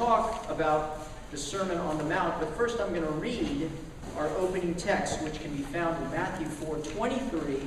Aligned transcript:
talk 0.00 0.48
about 0.48 1.06
the 1.30 1.36
Sermon 1.36 1.76
on 1.76 1.98
the 1.98 2.04
Mount, 2.04 2.40
but 2.40 2.48
first 2.56 2.80
I'm 2.80 2.88
going 2.94 3.04
to 3.04 3.12
read 3.12 3.70
our 4.16 4.28
opening 4.38 4.74
text, 4.74 5.22
which 5.22 5.38
can 5.42 5.54
be 5.54 5.62
found 5.62 6.02
in 6.02 6.10
Matthew 6.10 6.46
4 6.46 6.78
23 6.78 7.60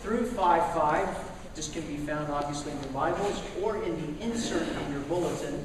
through 0.00 0.26
5 0.26 0.74
5. 0.74 1.32
This 1.56 1.68
can 1.68 1.82
be 1.82 1.96
found 1.96 2.30
obviously 2.30 2.70
in 2.70 2.80
the 2.82 2.88
Bibles 2.88 3.42
or 3.60 3.82
in 3.82 3.96
the 4.00 4.24
insert 4.24 4.62
in 4.62 4.92
your 4.92 5.00
bulletin, 5.08 5.60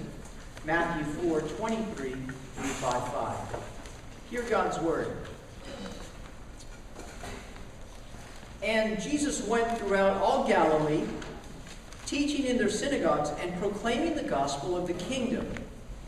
Matthew 0.66 1.06
4 1.29 1.42
23 1.42 2.09
through 2.09 2.23
5 2.63 3.13
5. 3.13 3.38
Hear 4.31 4.41
God's 4.49 4.79
word. 4.79 5.15
And 8.63 8.99
Jesus 8.99 9.45
went 9.45 9.77
throughout 9.77 10.18
all 10.18 10.47
Galilee, 10.47 11.04
teaching 12.07 12.47
in 12.47 12.57
their 12.57 12.70
synagogues 12.70 13.29
and 13.39 13.55
proclaiming 13.59 14.15
the 14.15 14.23
gospel 14.23 14.75
of 14.75 14.88
the 14.88 14.93
kingdom, 14.93 15.47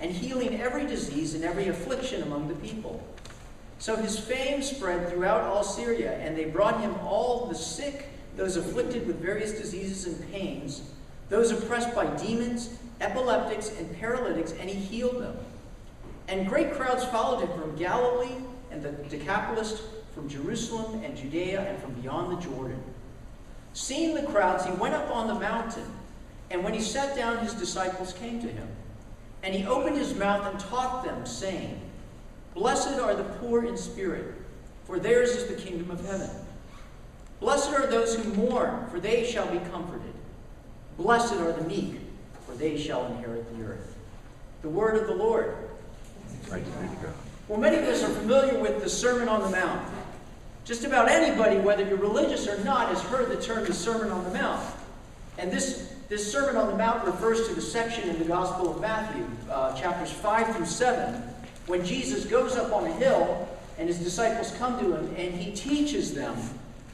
and 0.04 0.12
healing 0.12 0.60
every 0.60 0.86
disease 0.86 1.34
and 1.34 1.46
every 1.46 1.70
affliction 1.70 2.24
among 2.24 2.50
the 2.50 2.56
people. 2.56 3.02
So 3.80 3.96
his 3.96 4.20
fame 4.20 4.62
spread 4.62 5.10
throughout 5.10 5.44
all 5.44 5.64
Syria, 5.64 6.18
and 6.20 6.38
they 6.38 6.44
brought 6.44 6.82
him 6.82 6.94
all 7.06 7.46
the 7.48 7.56
sick, 7.56 8.10
those 8.36 8.58
afflicted 8.58 9.08
with 9.08 9.22
various 9.22 9.54
diseases 9.54 10.06
and 10.06 10.32
pains, 10.32 10.82
those 11.30 11.52
oppressed 11.52 11.96
by 11.96 12.06
demons, 12.18 12.78
epileptics, 13.00 13.70
and 13.80 13.98
paralytics, 13.98 14.52
and 14.52 14.70
he 14.70 14.76
healed 14.76 15.22
them. 15.22 15.38
And 16.28 16.50
great 16.50 16.74
crowds 16.74 17.06
followed 17.06 17.40
him 17.40 17.58
from 17.58 17.76
Galilee 17.78 18.44
and 18.72 18.84
the 18.84 18.92
Decapolis 18.92 19.84
from 20.14 20.28
Jerusalem 20.28 21.02
and 21.06 21.16
Judea 21.16 21.62
and 21.62 21.82
from 21.82 21.94
beyond 21.94 22.38
the 22.38 22.42
Jordan. 22.42 22.84
Seeing 23.72 24.16
the 24.16 24.24
crowds, 24.24 24.66
he 24.66 24.72
went 24.74 24.96
up 24.96 25.10
on 25.16 25.28
the 25.28 25.36
mountain, 25.36 25.86
and 26.52 26.62
when 26.62 26.74
he 26.74 26.82
sat 26.82 27.16
down, 27.16 27.38
his 27.38 27.54
disciples 27.54 28.12
came 28.12 28.42
to 28.42 28.48
him. 28.48 28.68
And 29.44 29.54
he 29.54 29.66
opened 29.66 29.98
his 29.98 30.16
mouth 30.16 30.50
and 30.50 30.60
taught 30.60 31.04
them, 31.04 31.26
saying, 31.26 31.80
Blessed 32.54 33.00
are 33.00 33.14
the 33.14 33.24
poor 33.24 33.66
in 33.66 33.76
spirit, 33.78 34.34
for 34.86 35.00
theirs 35.00 35.32
is 35.32 35.48
the 35.48 35.62
kingdom 35.62 35.92
of 35.92 36.06
heaven. 36.06 36.30
Blessed 37.40 37.72
are 37.72 37.88
those 37.88 38.16
who 38.16 38.34
mourn, 38.34 38.88
for 38.90 39.02
they 39.02 39.26
shall 39.26 39.52
be 39.52 39.60
comforted. 39.70 40.14
Blessed 40.98 41.34
are 41.36 41.52
the 41.52 41.68
meek, 41.68 42.00
for 42.46 42.56
they 42.56 42.78
shall 42.78 43.06
inherit 43.08 43.58
the 43.58 43.66
earth. 43.66 43.96
The 44.62 44.70
word 44.70 44.96
of 44.96 45.08
the 45.08 45.16
Lord. 45.16 45.56
Well, 47.50 47.60
many 47.60 47.78
of 47.78 47.84
us 47.84 48.02
are 48.04 48.14
familiar 48.14 48.58
with 48.58 48.82
the 48.82 48.90
Sermon 48.90 49.28
on 49.28 49.42
the 49.42 49.50
Mount. 49.50 49.86
Just 50.64 50.86
about 50.86 51.10
anybody, 51.10 51.58
whether 51.58 51.86
you're 51.86 51.98
religious 51.98 52.48
or 52.48 52.64
not, 52.64 52.88
has 52.88 53.02
heard 53.02 53.30
the 53.30 53.42
term 53.42 53.66
the 53.66 53.74
Sermon 53.74 54.10
on 54.10 54.24
the 54.24 54.32
Mount. 54.32 54.66
And 55.38 55.52
this, 55.52 55.94
this 56.14 56.32
Sermon 56.32 56.58
on 56.58 56.68
the 56.68 56.78
Mount 56.78 57.04
refers 57.08 57.48
to 57.48 57.56
the 57.56 57.62
section 57.62 58.08
in 58.08 58.20
the 58.20 58.26
Gospel 58.26 58.70
of 58.70 58.80
Matthew, 58.80 59.26
uh, 59.50 59.76
chapters 59.76 60.12
5 60.12 60.56
through 60.56 60.68
7, 60.68 61.16
when 61.66 61.84
Jesus 61.84 62.24
goes 62.24 62.56
up 62.56 62.72
on 62.72 62.86
a 62.86 62.94
hill 62.94 63.50
and 63.80 63.88
his 63.88 63.98
disciples 63.98 64.52
come 64.60 64.78
to 64.78 64.96
him 64.96 65.08
and 65.16 65.34
he 65.34 65.52
teaches 65.54 66.14
them 66.14 66.38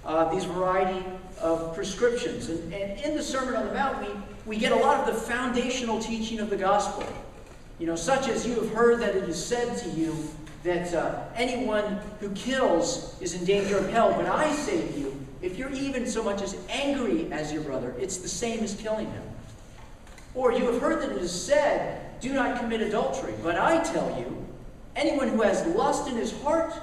uh, 0.05 0.33
these 0.33 0.45
variety 0.45 1.05
of 1.41 1.75
prescriptions. 1.75 2.47
And, 2.47 2.73
and 2.73 2.97
in 3.01 3.13
the 3.13 3.21
Sermon 3.21 3.57
on 3.57 3.67
the 3.67 3.73
Mount, 3.73 3.99
we, 4.07 4.21
we 4.45 4.57
get 4.57 4.71
a 4.71 4.77
lot 4.77 5.01
of 5.01 5.13
the 5.13 5.21
foundational 5.21 5.99
teaching 5.99 6.39
of 6.39 6.49
the 6.49 6.55
gospel. 6.55 7.05
You 7.77 7.87
know, 7.87 7.97
such 7.97 8.29
as 8.29 8.47
you 8.47 8.55
have 8.55 8.71
heard 8.71 9.01
that 9.01 9.17
it 9.17 9.27
is 9.27 9.43
said 9.43 9.75
to 9.79 9.89
you 9.89 10.15
that 10.63 10.93
uh, 10.93 11.23
anyone 11.35 11.99
who 12.21 12.29
kills 12.35 13.21
is 13.21 13.33
in 13.33 13.43
danger 13.43 13.79
of 13.79 13.89
hell. 13.89 14.13
But 14.13 14.27
I 14.27 14.49
say 14.53 14.87
to 14.87 14.97
you, 14.97 15.18
if 15.41 15.57
you're 15.57 15.71
even 15.71 16.05
so 16.05 16.23
much 16.23 16.41
as 16.41 16.57
angry 16.69 17.31
as 17.31 17.51
your 17.51 17.61
brother, 17.63 17.95
it's 17.99 18.17
the 18.17 18.27
same 18.27 18.63
as 18.63 18.75
killing 18.75 19.09
him. 19.09 19.23
Or 20.35 20.51
you 20.51 20.65
have 20.71 20.81
heard 20.81 21.01
that 21.01 21.11
it 21.11 21.21
is 21.21 21.31
said, 21.31 22.19
do 22.19 22.33
not 22.33 22.59
commit 22.59 22.81
adultery. 22.81 23.33
But 23.41 23.57
I 23.57 23.81
tell 23.83 24.19
you, 24.19 24.45
anyone 24.95 25.29
who 25.29 25.41
has 25.41 25.65
lust 25.75 26.09
in 26.09 26.15
his 26.15 26.39
heart 26.41 26.73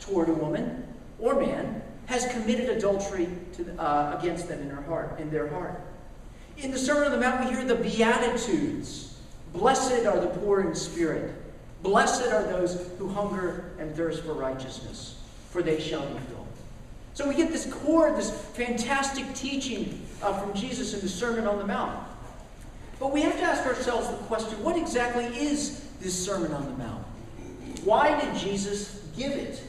toward 0.00 0.28
a 0.28 0.32
woman 0.32 0.86
or 1.18 1.40
man 1.40 1.82
has 2.06 2.26
committed 2.32 2.70
adultery 2.70 3.28
to, 3.54 3.80
uh, 3.80 4.16
against 4.18 4.48
them 4.48 4.60
in, 4.62 4.70
her 4.70 4.82
heart, 4.82 5.18
in 5.20 5.30
their 5.30 5.48
heart. 5.48 5.80
In 6.58 6.70
the 6.70 6.78
Sermon 6.78 7.04
on 7.04 7.10
the 7.10 7.18
Mount, 7.18 7.44
we 7.44 7.54
hear 7.54 7.64
the 7.64 7.74
Beatitudes. 7.74 9.18
Blessed 9.52 10.06
are 10.06 10.20
the 10.20 10.28
poor 10.28 10.62
in 10.62 10.74
spirit. 10.74 11.34
Blessed 11.82 12.32
are 12.32 12.42
those 12.44 12.90
who 12.98 13.08
hunger 13.08 13.72
and 13.78 13.94
thirst 13.94 14.24
for 14.24 14.32
righteousness, 14.32 15.18
for 15.50 15.62
they 15.62 15.80
shall 15.80 16.06
be 16.06 16.18
filled. 16.20 16.46
So 17.16 17.26
we 17.26 17.34
get 17.34 17.50
this 17.50 17.64
core, 17.72 18.12
this 18.14 18.30
fantastic 18.30 19.24
teaching 19.32 20.02
uh, 20.22 20.38
from 20.38 20.52
Jesus 20.52 20.92
in 20.92 21.00
the 21.00 21.08
Sermon 21.08 21.46
on 21.46 21.56
the 21.56 21.66
Mount. 21.66 21.98
But 23.00 23.10
we 23.10 23.22
have 23.22 23.38
to 23.38 23.42
ask 23.42 23.64
ourselves 23.64 24.08
the 24.08 24.18
question 24.24 24.62
what 24.62 24.76
exactly 24.76 25.24
is 25.24 25.80
this 25.98 26.14
Sermon 26.14 26.52
on 26.52 26.66
the 26.66 26.72
Mount? 26.72 27.02
Why 27.84 28.20
did 28.20 28.36
Jesus 28.36 29.02
give 29.16 29.32
it? 29.32 29.62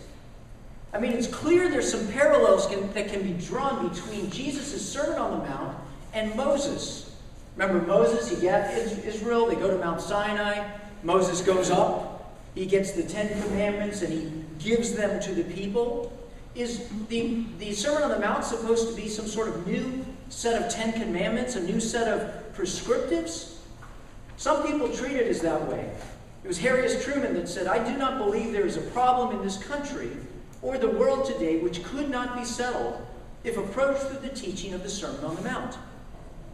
I 0.94 1.00
mean, 1.00 1.13
it's 1.13 1.28
clear 1.28 1.69
there's 1.69 1.90
some 1.90 2.06
parallels 2.09 2.68
can, 2.68 2.91
that 2.91 3.08
can 3.08 3.24
be 3.24 3.31
drawn 3.46 3.88
between 3.88 4.29
Jesus' 4.29 4.85
Sermon 4.85 5.18
on 5.18 5.40
the 5.40 5.46
Mount 5.46 5.78
and 6.14 6.35
Moses. 6.35 7.16
Remember 7.56 7.88
Moses, 7.88 8.29
he 8.29 8.46
got 8.46 8.74
Israel, 8.74 9.46
they 9.46 9.56
go 9.56 9.72
to 9.72 9.78
Mount 9.78 10.02
Sinai. 10.02 10.68
Moses 11.02 11.40
goes 11.40 11.72
up, 11.72 12.38
he 12.56 12.66
gets 12.66 12.91
the 12.91 13.03
Ten 13.03 13.41
Commandments, 13.44 14.02
and 14.02 14.12
he 14.12 14.44
gives 14.59 14.91
them 14.91 15.22
to 15.22 15.34
the 15.34 15.46
people. 15.46 16.12
Is 16.56 16.90
the, 17.09 17.46
the 17.59 17.74
Sermon 17.74 18.03
on 18.03 18.09
the 18.09 18.19
Mount 18.19 18.44
supposed 18.44 18.90
to 18.90 18.96
be 18.96 19.08
some 19.08 19.28
sort 19.28 19.50
of 19.50 19.68
new 19.68 20.06
set 20.30 20.62
of 20.62 20.72
Ten 20.72 20.94
Commandments, 20.94 21.56
a 21.56 21.62
new 21.62 21.80
set 21.80 22.08
of 22.08 22.53
prescriptives? 22.56 23.58
Some 24.38 24.66
people 24.66 24.90
treat 24.90 25.13
it 25.13 25.28
as 25.28 25.41
that 25.41 25.68
way. 25.68 25.91
It 26.44 26.47
was 26.47 26.59
Harry 26.59 26.85
S. 26.85 27.03
Truman 27.03 27.34
that 27.34 27.50
said, 27.50 27.68
I 27.68 27.84
do 27.84 27.97
not 27.97 28.18
believe 28.18 28.53
there 28.53 28.66
is 28.66 28.78
a 28.78 28.81
problem 28.81 29.35
in 29.38 29.44
this 29.44 29.62
country 29.63 30.12
or 30.62 30.78
the 30.78 30.90
world 30.90 31.25
today 31.25 31.58
which 31.59 31.84
could 31.84 32.09
not 32.09 32.35
be 32.35 32.44
settled 32.44 33.06
if 33.44 33.58
approached 33.58 34.02
through 34.03 34.28
the 34.28 34.35
teaching 34.35 34.74
of 34.74 34.84
the 34.84 34.90
Sermon 34.90 35.24
on 35.25 35.35
the 35.35 35.41
Mount. 35.41 35.78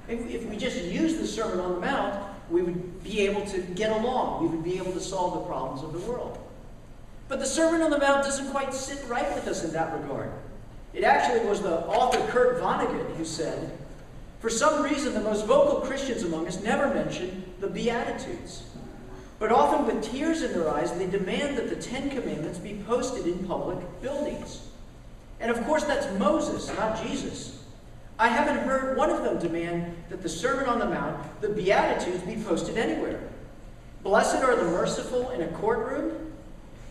If 0.08 0.46
we 0.46 0.58
just 0.58 0.81
use 0.84 1.18
the 1.18 1.28
Sermon 1.28 1.60
on 1.60 1.75
the 1.75 1.80
Mount, 1.80 2.24
we 2.50 2.62
would 2.62 3.04
be 3.04 3.22
able 3.22 3.46
to 3.46 3.62
get 3.62 3.92
along. 3.92 4.44
We 4.44 4.50
would 4.50 4.64
be 4.64 4.78
able 4.78 4.92
to 4.92 5.00
solve 5.00 5.34
the 5.34 5.40
problems 5.42 5.81
of 5.81 5.94
the 5.94 6.12
world. 6.12 6.38
But 7.28 7.39
the 7.39 7.45
Sermon 7.45 7.81
on 7.81 7.91
the 7.91 7.97
Mount 7.97 8.23
doesn't 8.23 8.51
quite 8.51 8.73
sit 8.73 9.07
right 9.07 9.34
with 9.34 9.47
us 9.47 9.63
in 9.63 9.72
that 9.73 9.94
regard. 10.00 10.31
It 10.94 11.03
actually 11.03 11.47
was 11.47 11.61
the 11.61 11.79
author 11.88 12.19
Kurt 12.28 12.61
Vonnegut 12.61 13.16
who 13.16 13.25
said, 13.25 13.78
for 14.44 14.50
some 14.50 14.84
reason, 14.84 15.13
the 15.13 15.22
most 15.22 15.45
vocal 15.45 15.79
Christians 15.79 16.22
among 16.23 16.47
us 16.47 16.62
never 16.62 16.94
mention 16.94 17.45
the 17.62 17.67
Beatitudes. 17.67 18.63
But 19.39 19.53
often, 19.53 19.85
with 19.85 20.03
tears 20.03 20.41
in 20.41 20.51
their 20.51 20.69
eyes, 20.69 20.91
they 20.91 21.07
demand 21.07 21.57
that 21.57 21.69
the 21.69 21.78
Ten 21.78 22.09
Commandments 22.09 22.59
be 22.59 22.83
posted 22.85 23.25
in 23.25 23.47
public 23.47 23.79
buildings. 24.01 24.67
And 25.39 25.50
of 25.50 25.63
course, 25.66 25.85
that's 25.85 26.19
Moses, 26.19 26.67
not 26.75 27.01
Jesus. 27.01 27.63
I 28.19 28.28
haven't 28.28 28.67
heard 28.67 28.97
one 28.97 29.09
of 29.09 29.23
them 29.23 29.39
demand 29.39 29.95
that 30.09 30.22
the 30.22 30.28
Sermon 30.28 30.66
on 30.66 30.79
the 30.79 30.88
Mount, 30.88 31.39
the 31.39 31.47
Beatitudes, 31.47 32.23
be 32.23 32.35
posted 32.44 32.78
anywhere. 32.78 33.22
Blessed 34.03 34.44
are 34.44 34.57
the 34.57 34.66
merciful 34.66 35.29
in 35.29 35.39
a 35.39 35.47
courtroom. 35.53 36.32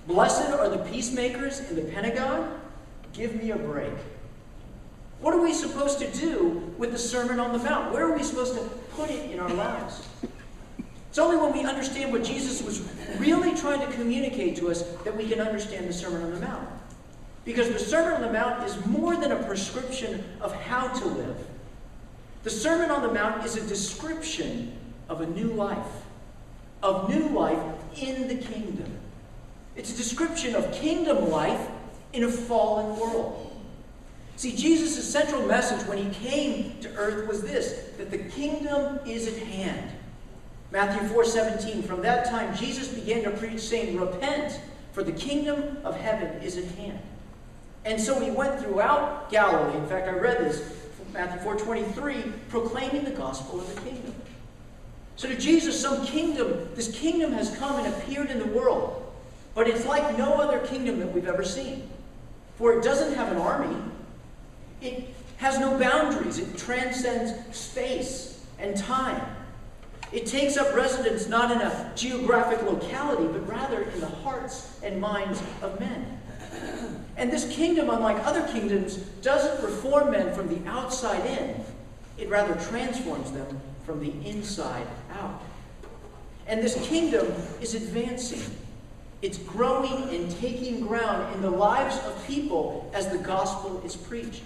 Blessed 0.07 0.51
are 0.51 0.69
the 0.69 0.79
peacemakers 0.79 1.61
in 1.71 1.77
the 1.77 1.83
Pentagon. 1.83 2.61
Give 3.13 3.35
me 3.35 3.51
a 3.51 3.57
break. 3.57 3.93
What 5.21 5.35
are 5.35 5.41
we 5.41 5.53
supposed 5.53 6.01
to 6.01 6.11
do 6.13 6.75
with 6.79 6.91
the 6.91 6.99
Sermon 6.99 7.39
on 7.39 7.53
the 7.53 7.59
Mount? 7.59 7.93
Where 7.93 8.11
are 8.11 8.17
we 8.17 8.25
supposed 8.25 8.55
to 8.55 8.63
put 8.97 9.11
it 9.11 9.31
in 9.31 9.39
our 9.39 9.53
lives? 9.53 10.09
It's 11.09 11.19
only 11.19 11.37
when 11.37 11.53
we 11.53 11.65
understand 11.65 12.11
what 12.11 12.25
Jesus 12.25 12.63
was 12.63 12.81
really 13.19 13.55
trying 13.55 13.81
to 13.81 13.97
communicate 13.97 14.57
to 14.57 14.71
us 14.71 14.83
that 15.05 15.17
we 15.17 15.29
can 15.29 15.41
understand 15.41 15.87
the 15.87 15.93
Sermon 15.93 16.23
on 16.23 16.33
the 16.33 16.41
Mount. 16.41 16.69
Because 17.45 17.69
the 17.69 17.79
Sermon 17.79 18.15
on 18.15 18.23
the 18.23 18.33
Mount 18.33 18.65
is 18.65 18.84
more 18.87 19.15
than 19.17 19.31
a 19.31 19.43
prescription 19.45 20.25
of 20.41 20.55
how 20.55 20.89
to 20.89 21.05
live. 21.07 21.37
The 22.43 22.51
Sermon 22.51 22.91
on 22.91 23.03
the 23.03 23.13
Mount 23.13 23.45
is 23.45 23.57
a 23.57 23.69
description 23.69 24.77
of 25.09 25.21
a 25.21 25.27
new 25.27 25.53
life, 25.53 26.03
of 26.83 27.09
new 27.09 27.29
life 27.29 27.63
in 27.97 28.27
the 28.27 28.37
kingdom. 28.37 29.02
It's 29.77 29.92
a 29.92 29.97
description 29.97 30.54
of 30.54 30.71
kingdom 30.72 31.30
life 31.30 31.69
in 32.13 32.24
a 32.24 32.28
fallen 32.28 32.98
world. 32.98 33.48
See, 34.36 34.54
Jesus' 34.54 35.10
central 35.10 35.47
message 35.47 35.86
when 35.86 35.98
he 35.98 36.10
came 36.10 36.78
to 36.80 36.95
earth 36.97 37.28
was 37.28 37.42
this 37.42 37.91
that 37.97 38.10
the 38.10 38.19
kingdom 38.19 38.98
is 39.07 39.28
at 39.28 39.39
hand. 39.47 39.91
Matthew 40.71 41.07
4 41.09 41.24
17, 41.24 41.83
from 41.83 42.03
that 42.03 42.27
time 42.27 42.54
Jesus 42.57 42.89
began 42.89 43.22
to 43.24 43.30
preach, 43.30 43.60
saying, 43.60 43.98
Repent, 43.98 44.59
for 44.92 45.03
the 45.03 45.13
kingdom 45.13 45.78
of 45.84 45.97
heaven 45.97 46.42
is 46.42 46.57
at 46.57 46.65
hand. 46.77 46.98
And 47.84 48.01
so 48.01 48.19
he 48.21 48.30
went 48.30 48.60
throughout 48.60 49.30
Galilee. 49.30 49.77
In 49.77 49.86
fact, 49.86 50.09
I 50.09 50.13
read 50.13 50.39
this, 50.39 50.86
Matthew 51.13 51.41
4 51.42 51.57
23, 51.57 52.22
proclaiming 52.48 53.04
the 53.04 53.10
gospel 53.10 53.60
of 53.60 53.74
the 53.74 53.80
kingdom. 53.83 54.15
So 55.16 55.28
to 55.28 55.36
Jesus, 55.36 55.80
some 55.80 56.07
kingdom, 56.07 56.69
this 56.74 56.91
kingdom 56.97 57.33
has 57.33 57.57
come 57.59 57.84
and 57.84 57.95
appeared 57.95 58.30
in 58.30 58.39
the 58.39 58.47
world. 58.47 59.02
But 59.54 59.69
it's 59.69 59.84
like 59.84 60.16
no 60.16 60.34
other 60.34 60.59
kingdom 60.60 60.99
that 61.01 61.13
we've 61.13 61.28
ever 61.28 61.45
seen. 61.45 61.89
For 62.57 62.78
it 62.78 62.84
doesn't 62.84 63.15
have 63.15 63.33
an 63.33 63.39
army, 63.39 63.77
it 64.81 65.09
has 65.39 65.59
no 65.59 65.78
boundaries, 65.78 66.39
it 66.39 66.57
transcends 66.57 67.57
space 67.57 68.45
and 68.59 68.77
time. 68.77 69.21
It 70.13 70.27
takes 70.27 70.57
up 70.57 70.75
residence 70.75 71.27
not 71.27 71.51
in 71.51 71.60
a 71.60 71.93
geographic 71.97 72.63
locality, 72.63 73.27
but 73.27 73.49
rather 73.49 73.83
in 73.83 74.01
the 74.01 74.07
hearts 74.07 74.78
and 74.83 75.01
minds 75.01 75.43
of 75.63 75.81
men. 75.81 76.21
And 77.16 77.31
this 77.31 77.51
kingdom, 77.51 77.89
unlike 77.89 78.25
other 78.27 78.47
kingdoms, 78.48 78.97
doesn't 79.22 79.65
reform 79.65 80.10
men 80.10 80.34
from 80.34 80.48
the 80.48 80.69
outside 80.69 81.25
in, 81.27 81.65
it 82.19 82.28
rather 82.28 82.55
transforms 82.66 83.33
them 83.33 83.60
from 83.84 84.01
the 84.01 84.13
inside 84.28 84.87
out. 85.19 85.41
And 86.47 86.63
this 86.63 86.75
kingdom 86.87 87.27
is 87.60 87.75
advancing. 87.75 88.43
It's 89.22 89.39
growing 89.39 90.13
and 90.13 90.28
taking 90.39 90.84
ground 90.84 91.33
in 91.36 91.42
the 91.42 91.51
lives 91.51 91.97
of 91.98 92.27
people 92.27 92.91
as 92.92 93.09
the 93.09 93.19
gospel 93.19 93.80
is 93.84 93.95
preached. 93.95 94.42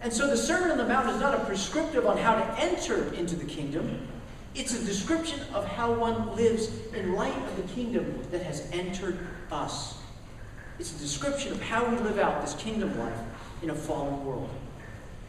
And 0.00 0.10
so 0.10 0.26
the 0.26 0.36
Sermon 0.38 0.70
on 0.70 0.78
the 0.78 0.86
Mount 0.86 1.10
is 1.10 1.20
not 1.20 1.34
a 1.34 1.44
prescriptive 1.44 2.06
on 2.06 2.16
how 2.16 2.34
to 2.34 2.60
enter 2.60 3.12
into 3.12 3.36
the 3.36 3.44
kingdom. 3.44 4.08
It's 4.54 4.74
a 4.74 4.82
description 4.84 5.40
of 5.52 5.66
how 5.66 5.92
one 5.92 6.34
lives 6.34 6.70
in 6.94 7.12
light 7.14 7.36
of 7.36 7.56
the 7.56 7.74
kingdom 7.74 8.22
that 8.30 8.42
has 8.42 8.66
entered 8.72 9.18
us. 9.52 9.98
It's 10.78 10.94
a 10.96 10.98
description 10.98 11.52
of 11.52 11.60
how 11.60 11.84
we 11.86 11.96
live 11.98 12.18
out 12.18 12.40
this 12.40 12.54
kingdom 12.54 12.98
life 12.98 13.18
in 13.62 13.70
a 13.70 13.74
fallen 13.74 14.24
world. 14.24 14.48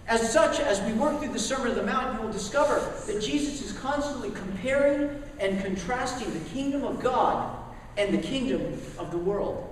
As 0.07 0.31
such, 0.31 0.59
as 0.59 0.79
we 0.81 0.93
work 0.93 1.19
through 1.19 1.33
the 1.33 1.39
Sermon 1.39 1.69
on 1.69 1.75
the 1.75 1.83
Mount, 1.83 2.15
you 2.15 2.25
will 2.25 2.31
discover 2.31 2.75
that 3.07 3.21
Jesus 3.21 3.61
is 3.61 3.77
constantly 3.79 4.29
comparing 4.31 5.21
and 5.39 5.61
contrasting 5.61 6.31
the 6.31 6.49
kingdom 6.51 6.83
of 6.83 7.01
God 7.01 7.64
and 7.97 8.13
the 8.13 8.21
kingdom 8.21 8.81
of 8.97 9.11
the 9.11 9.17
world. 9.17 9.69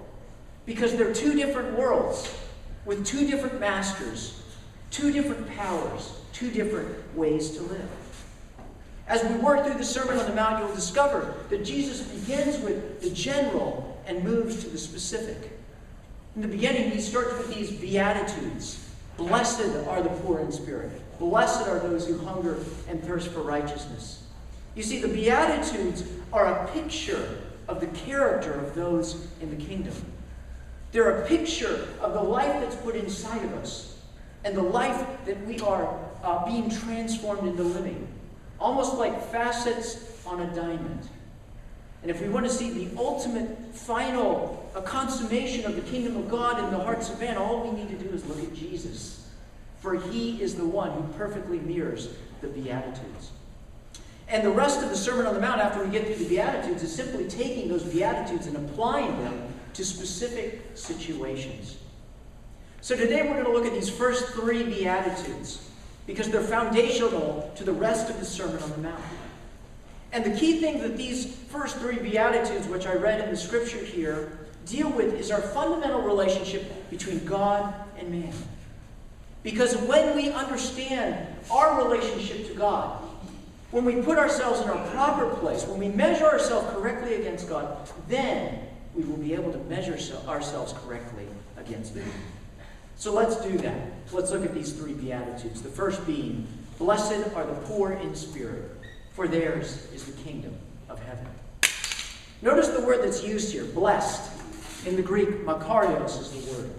Because 0.65 0.95
they're 0.95 1.13
two 1.13 1.35
different 1.35 1.77
worlds 1.77 2.37
with 2.85 3.05
two 3.05 3.27
different 3.27 3.59
masters, 3.59 4.41
two 4.91 5.11
different 5.11 5.47
powers, 5.55 6.19
two 6.31 6.51
different 6.51 7.15
ways 7.15 7.51
to 7.57 7.63
live. 7.63 7.89
As 9.07 9.23
we 9.23 9.35
work 9.35 9.65
through 9.65 9.77
the 9.77 9.83
Sermon 9.83 10.17
on 10.17 10.25
the 10.25 10.33
Mount, 10.33 10.59
you'll 10.63 10.75
discover 10.75 11.35
that 11.49 11.65
Jesus 11.65 12.01
begins 12.07 12.57
with 12.59 13.01
the 13.01 13.09
general 13.09 14.01
and 14.05 14.23
moves 14.23 14.63
to 14.63 14.69
the 14.69 14.77
specific. 14.77 15.51
In 16.35 16.41
the 16.41 16.47
beginning, 16.47 16.91
he 16.91 17.01
starts 17.01 17.37
with 17.37 17.53
these 17.53 17.71
Beatitudes. 17.71 18.89
Blessed 19.17 19.75
are 19.87 20.01
the 20.01 20.09
poor 20.09 20.39
in 20.39 20.51
spirit. 20.51 20.91
Blessed 21.19 21.67
are 21.67 21.79
those 21.79 22.07
who 22.07 22.17
hunger 22.17 22.57
and 22.87 23.03
thirst 23.03 23.27
for 23.27 23.41
righteousness. 23.41 24.23
You 24.75 24.83
see, 24.83 24.99
the 24.99 25.07
Beatitudes 25.07 26.03
are 26.31 26.45
a 26.45 26.67
picture 26.71 27.42
of 27.67 27.79
the 27.79 27.87
character 27.87 28.53
of 28.53 28.75
those 28.75 29.27
in 29.41 29.49
the 29.49 29.63
kingdom. 29.63 29.93
They're 30.91 31.23
a 31.23 31.27
picture 31.27 31.87
of 32.01 32.13
the 32.13 32.21
life 32.21 32.61
that's 32.61 32.75
put 32.75 32.95
inside 32.95 33.43
of 33.43 33.53
us 33.55 33.97
and 34.43 34.55
the 34.55 34.61
life 34.61 35.05
that 35.25 35.45
we 35.45 35.59
are 35.59 35.97
uh, 36.23 36.45
being 36.45 36.69
transformed 36.69 37.47
into 37.47 37.63
living. 37.63 38.07
Almost 38.59 38.95
like 38.95 39.21
facets 39.31 40.21
on 40.25 40.41
a 40.41 40.55
diamond. 40.55 41.07
And 42.01 42.11
if 42.11 42.21
we 42.21 42.29
want 42.29 42.45
to 42.45 42.51
see 42.51 42.69
the 42.85 42.97
ultimate, 42.97 43.73
final 43.73 44.69
a 44.75 44.81
consummation 44.81 45.65
of 45.65 45.75
the 45.75 45.81
kingdom 45.81 46.17
of 46.17 46.29
God 46.29 46.59
in 46.59 46.71
the 46.71 46.83
hearts 46.83 47.09
of 47.09 47.19
men, 47.19 47.37
all 47.37 47.63
we 47.63 47.71
need 47.71 47.89
to 47.89 48.03
do 48.03 48.13
is 48.13 48.25
look 48.25 48.39
at 48.39 48.53
Jesus. 48.53 49.29
For 49.79 49.95
he 49.95 50.41
is 50.41 50.55
the 50.55 50.65
one 50.65 50.91
who 50.91 51.03
perfectly 51.13 51.59
mirrors 51.59 52.09
the 52.41 52.47
Beatitudes. 52.47 53.31
And 54.27 54.45
the 54.45 54.51
rest 54.51 54.81
of 54.81 54.89
the 54.89 54.95
Sermon 54.95 55.25
on 55.25 55.33
the 55.33 55.41
Mount, 55.41 55.61
after 55.61 55.83
we 55.83 55.91
get 55.91 56.05
through 56.05 56.15
the 56.15 56.29
Beatitudes, 56.29 56.83
is 56.83 56.93
simply 56.93 57.27
taking 57.27 57.67
those 57.67 57.83
Beatitudes 57.83 58.47
and 58.47 58.55
applying 58.57 59.17
them 59.23 59.53
to 59.73 59.83
specific 59.85 60.61
situations. 60.75 61.77
So 62.81 62.95
today 62.95 63.21
we're 63.23 63.33
going 63.33 63.45
to 63.45 63.51
look 63.51 63.65
at 63.65 63.73
these 63.73 63.89
first 63.89 64.29
three 64.29 64.63
Beatitudes 64.63 65.69
because 66.05 66.29
they're 66.29 66.41
foundational 66.41 67.51
to 67.55 67.63
the 67.63 67.71
rest 67.71 68.09
of 68.09 68.19
the 68.19 68.25
Sermon 68.25 68.61
on 68.61 68.71
the 68.71 68.77
Mount. 68.77 69.03
And 70.11 70.23
the 70.23 70.37
key 70.37 70.59
thing 70.59 70.79
that 70.81 70.95
these 70.95 71.35
first 71.35 71.77
three 71.77 71.97
Beatitudes, 71.97 72.67
which 72.67 72.85
I 72.85 72.93
read 72.93 73.21
in 73.21 73.29
the 73.29 73.37
scripture 73.37 73.83
here, 73.83 74.37
deal 74.65 74.89
with 74.89 75.13
is 75.13 75.31
our 75.31 75.41
fundamental 75.41 76.01
relationship 76.01 76.89
between 76.89 77.25
God 77.25 77.73
and 77.97 78.09
man. 78.09 78.33
Because 79.41 79.75
when 79.75 80.15
we 80.15 80.29
understand 80.29 81.27
our 81.51 81.83
relationship 81.83 82.47
to 82.47 82.53
God, 82.53 83.02
when 83.73 83.85
we 83.85 83.95
put 84.03 84.19
ourselves 84.19 84.61
in 84.61 84.69
our 84.69 84.87
proper 84.89 85.27
place, 85.37 85.65
when 85.65 85.79
we 85.79 85.87
measure 85.87 86.25
ourselves 86.25 86.71
correctly 86.75 87.15
against 87.15 87.49
God, 87.49 87.89
then 88.07 88.59
we 88.93 89.03
will 89.03 89.17
be 89.17 89.33
able 89.33 89.51
to 89.51 89.57
measure 89.61 89.97
ourselves 90.27 90.75
correctly 90.85 91.25
against 91.57 91.95
man. 91.95 92.05
So 92.97 93.11
let's 93.11 93.35
do 93.37 93.57
that. 93.57 93.75
Let's 94.11 94.29
look 94.29 94.45
at 94.45 94.53
these 94.53 94.73
three 94.73 94.93
Beatitudes. 94.93 95.63
The 95.63 95.69
first 95.69 96.05
being, 96.05 96.47
Blessed 96.77 97.35
are 97.35 97.45
the 97.45 97.55
poor 97.65 97.93
in 97.93 98.13
spirit, 98.13 98.69
for 99.13 99.27
theirs 99.27 99.87
is 99.91 100.03
the 100.03 100.21
kingdom 100.21 100.55
of 100.87 101.01
heaven. 101.03 101.25
Notice 102.43 102.67
the 102.67 102.81
word 102.81 103.03
that's 103.03 103.23
used 103.23 103.51
here, 103.51 103.65
blessed. 103.65 104.31
In 104.85 104.95
the 104.95 105.01
Greek, 105.01 105.29
makarios 105.45 106.21
is 106.21 106.29
the 106.29 106.51
word, 106.51 106.69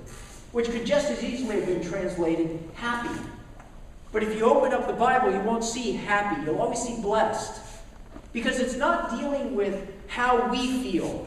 which 0.53 0.71
could 0.71 0.87
just 0.87 1.11
as 1.11 1.25
easily 1.25 1.57
have 1.57 1.67
been 1.67 1.83
translated 1.83 2.61
happy. 2.75 3.19
But 4.15 4.23
if 4.23 4.39
you 4.39 4.45
open 4.45 4.73
up 4.73 4.87
the 4.87 4.93
Bible, 4.93 5.33
you 5.33 5.41
won't 5.41 5.65
see 5.65 5.91
happy. 5.91 6.41
You'll 6.43 6.61
always 6.61 6.79
see 6.79 7.03
blessed. 7.03 7.61
Because 8.33 8.61
it's 8.61 8.77
not 8.77 9.11
dealing 9.11 9.57
with 9.57 9.89
how 10.07 10.49
we 10.53 10.85
feel. 10.85 11.27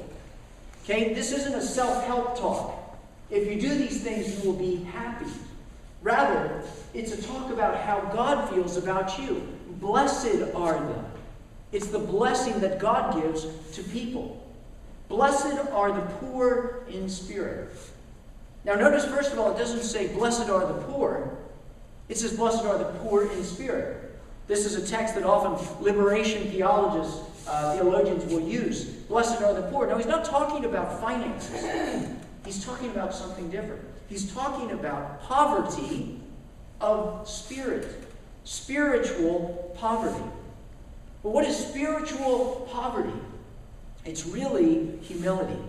Okay? 0.85 1.13
This 1.13 1.33
isn't 1.33 1.53
a 1.53 1.61
self 1.61 2.05
help 2.05 2.39
talk. 2.39 2.97
If 3.29 3.45
you 3.51 3.59
do 3.59 3.75
these 3.75 4.01
things, 4.01 4.33
you 4.39 4.49
will 4.49 4.57
be 4.57 4.85
happy. 4.85 5.29
Rather, 6.01 6.63
it's 6.93 7.11
a 7.11 7.21
talk 7.21 7.51
about 7.51 7.77
how 7.81 7.99
God 8.13 8.49
feels 8.49 8.77
about 8.77 9.19
you. 9.19 9.45
Blessed 9.81 10.55
are 10.55 10.79
them. 10.79 11.05
It's 11.73 11.87
the 11.87 11.99
blessing 11.99 12.61
that 12.61 12.79
God 12.79 13.21
gives 13.21 13.47
to 13.73 13.83
people. 13.83 14.49
Blessed 15.09 15.59
are 15.73 15.91
the 15.91 16.07
poor 16.21 16.85
in 16.87 17.09
spirit. 17.09 17.69
Now, 18.63 18.75
notice, 18.75 19.03
first 19.03 19.33
of 19.33 19.39
all, 19.39 19.53
it 19.53 19.57
doesn't 19.57 19.83
say, 19.83 20.07
Blessed 20.15 20.49
are 20.49 20.65
the 20.65 20.81
poor. 20.83 21.37
It 22.09 22.17
says, 22.17 22.33
Blessed 22.33 22.63
are 22.65 22.77
the 22.77 22.85
poor 22.99 23.31
in 23.31 23.43
spirit. 23.43 24.17
This 24.47 24.65
is 24.65 24.75
a 24.75 24.87
text 24.87 25.15
that 25.15 25.23
often 25.23 25.83
liberation 25.83 26.49
theologists, 26.49 27.47
uh, 27.47 27.73
theologians 27.75 28.23
will 28.31 28.41
use. 28.41 28.85
Blessed 28.85 29.41
are 29.41 29.53
the 29.53 29.63
poor. 29.63 29.87
Now, 29.87 29.97
he's 29.97 30.05
not 30.05 30.23
talking 30.23 30.65
about 30.65 31.01
finances, 31.01 31.65
he's 32.45 32.63
talking 32.63 32.89
about 32.89 33.13
something 33.13 33.49
different. 33.49 33.81
He's 34.07 34.31
talking 34.33 34.71
about 34.71 35.21
poverty 35.23 36.21
of 36.79 37.27
spirit, 37.27 38.07
spiritual 38.45 39.75
poverty. 39.77 40.23
But 41.23 41.31
what 41.31 41.43
is 41.43 41.57
spiritual 41.57 42.69
poverty? 42.71 43.19
It's 44.05 44.25
really 44.25 44.97
humility. 45.01 45.59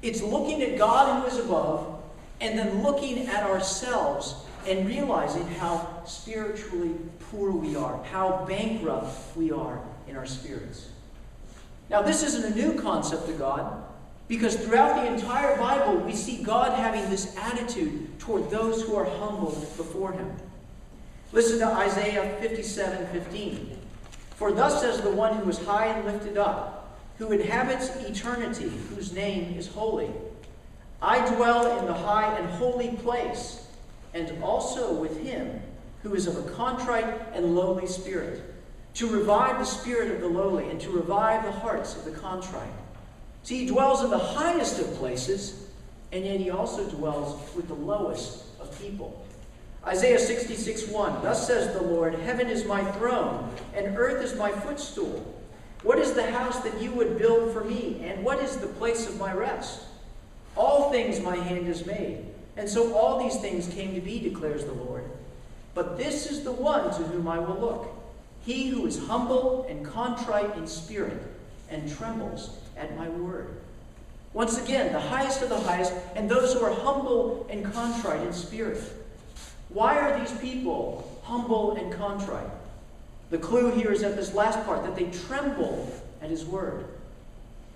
It's 0.00 0.22
looking 0.22 0.62
at 0.62 0.78
God 0.78 1.20
who 1.20 1.28
is 1.28 1.44
above 1.44 2.02
and 2.40 2.58
then 2.58 2.82
looking 2.82 3.26
at 3.26 3.42
ourselves 3.44 4.34
and 4.66 4.86
realizing 4.86 5.46
how 5.46 6.02
spiritually 6.06 6.94
poor 7.30 7.50
we 7.50 7.76
are, 7.76 8.02
how 8.04 8.44
bankrupt 8.46 9.36
we 9.36 9.50
are 9.50 9.80
in 10.08 10.16
our 10.16 10.26
spirits. 10.26 10.88
Now, 11.88 12.02
this 12.02 12.22
isn't 12.22 12.52
a 12.52 12.54
new 12.54 12.80
concept 12.80 13.26
to 13.26 13.32
God 13.32 13.84
because 14.28 14.54
throughout 14.56 15.02
the 15.02 15.12
entire 15.12 15.56
Bible, 15.56 15.96
we 15.96 16.14
see 16.14 16.42
God 16.42 16.78
having 16.78 17.08
this 17.10 17.36
attitude 17.36 18.18
toward 18.20 18.48
those 18.50 18.82
who 18.82 18.94
are 18.94 19.04
humble 19.04 19.50
before 19.76 20.12
Him. 20.12 20.32
Listen 21.32 21.58
to 21.60 21.66
Isaiah 21.66 22.36
57 22.40 23.06
15. 23.08 23.76
For 24.36 24.52
thus 24.52 24.80
says 24.80 25.00
the 25.00 25.10
one 25.10 25.36
who 25.36 25.50
is 25.50 25.58
high 25.58 25.86
and 25.86 26.06
lifted 26.06 26.38
up 26.38 26.80
who 27.20 27.32
inhabits 27.32 27.94
eternity, 27.96 28.72
whose 28.88 29.12
name 29.12 29.54
is 29.58 29.68
holy. 29.68 30.08
I 31.02 31.18
dwell 31.34 31.78
in 31.78 31.84
the 31.84 31.92
high 31.92 32.34
and 32.38 32.48
holy 32.52 32.96
place, 32.96 33.66
and 34.14 34.42
also 34.42 34.92
with 34.92 35.22
him 35.22 35.60
who 36.02 36.14
is 36.14 36.26
of 36.26 36.36
a 36.36 36.50
contrite 36.52 37.04
and 37.34 37.54
lowly 37.54 37.86
spirit, 37.86 38.42
to 38.94 39.06
revive 39.06 39.58
the 39.58 39.64
spirit 39.64 40.10
of 40.10 40.20
the 40.20 40.28
lowly 40.28 40.68
and 40.70 40.80
to 40.80 40.90
revive 40.90 41.44
the 41.44 41.52
hearts 41.52 41.94
of 41.96 42.04
the 42.04 42.10
contrite. 42.10 42.72
See, 43.42 43.58
he 43.58 43.66
dwells 43.66 44.02
in 44.02 44.10
the 44.10 44.18
highest 44.18 44.80
of 44.80 44.86
places, 44.94 45.68
and 46.12 46.24
yet 46.24 46.40
he 46.40 46.50
also 46.50 46.88
dwells 46.90 47.54
with 47.54 47.68
the 47.68 47.74
lowest 47.74 48.44
of 48.60 48.78
people. 48.80 49.24
Isaiah 49.86 50.18
66 50.18 50.88
1 50.88 51.22
Thus 51.22 51.46
says 51.46 51.72
the 51.72 51.82
Lord, 51.82 52.14
Heaven 52.14 52.48
is 52.48 52.64
my 52.64 52.84
throne, 52.92 53.50
and 53.74 53.96
earth 53.96 54.22
is 54.22 54.36
my 54.36 54.50
footstool. 54.50 55.34
What 55.82 55.98
is 55.98 56.12
the 56.12 56.30
house 56.30 56.60
that 56.60 56.80
you 56.82 56.90
would 56.92 57.18
build 57.18 57.52
for 57.52 57.64
me? 57.64 58.02
And 58.04 58.22
what 58.22 58.40
is 58.40 58.56
the 58.56 58.66
place 58.66 59.08
of 59.08 59.18
my 59.18 59.32
rest? 59.32 59.80
All 60.56 60.90
things 60.90 61.20
my 61.20 61.36
hand 61.36 61.66
has 61.66 61.86
made. 61.86 62.26
And 62.60 62.68
so 62.68 62.94
all 62.94 63.18
these 63.18 63.40
things 63.40 63.66
came 63.68 63.94
to 63.94 64.02
be, 64.02 64.20
declares 64.20 64.66
the 64.66 64.72
Lord. 64.72 65.04
But 65.72 65.96
this 65.96 66.30
is 66.30 66.44
the 66.44 66.52
one 66.52 66.90
to 66.90 67.02
whom 67.04 67.26
I 67.26 67.38
will 67.38 67.58
look 67.58 67.88
he 68.44 68.68
who 68.68 68.86
is 68.86 68.98
humble 69.06 69.66
and 69.68 69.84
contrite 69.84 70.56
in 70.56 70.66
spirit 70.66 71.22
and 71.68 71.90
trembles 71.94 72.58
at 72.76 72.96
my 72.96 73.08
word. 73.08 73.48
Once 74.32 74.58
again, 74.58 74.92
the 74.92 75.00
highest 75.00 75.42
of 75.42 75.50
the 75.50 75.60
highest, 75.60 75.92
and 76.14 76.28
those 76.28 76.54
who 76.54 76.60
are 76.60 76.72
humble 76.72 77.46
and 77.50 77.70
contrite 77.72 78.22
in 78.22 78.32
spirit. 78.32 78.82
Why 79.68 79.98
are 79.98 80.18
these 80.18 80.32
people 80.38 81.20
humble 81.22 81.76
and 81.76 81.92
contrite? 81.92 82.48
The 83.28 83.38
clue 83.38 83.72
here 83.72 83.92
is 83.92 84.02
at 84.02 84.16
this 84.16 84.34
last 84.34 84.64
part 84.64 84.84
that 84.84 84.96
they 84.96 85.10
tremble 85.26 85.92
at 86.22 86.30
his 86.30 86.44
word. 86.44 86.86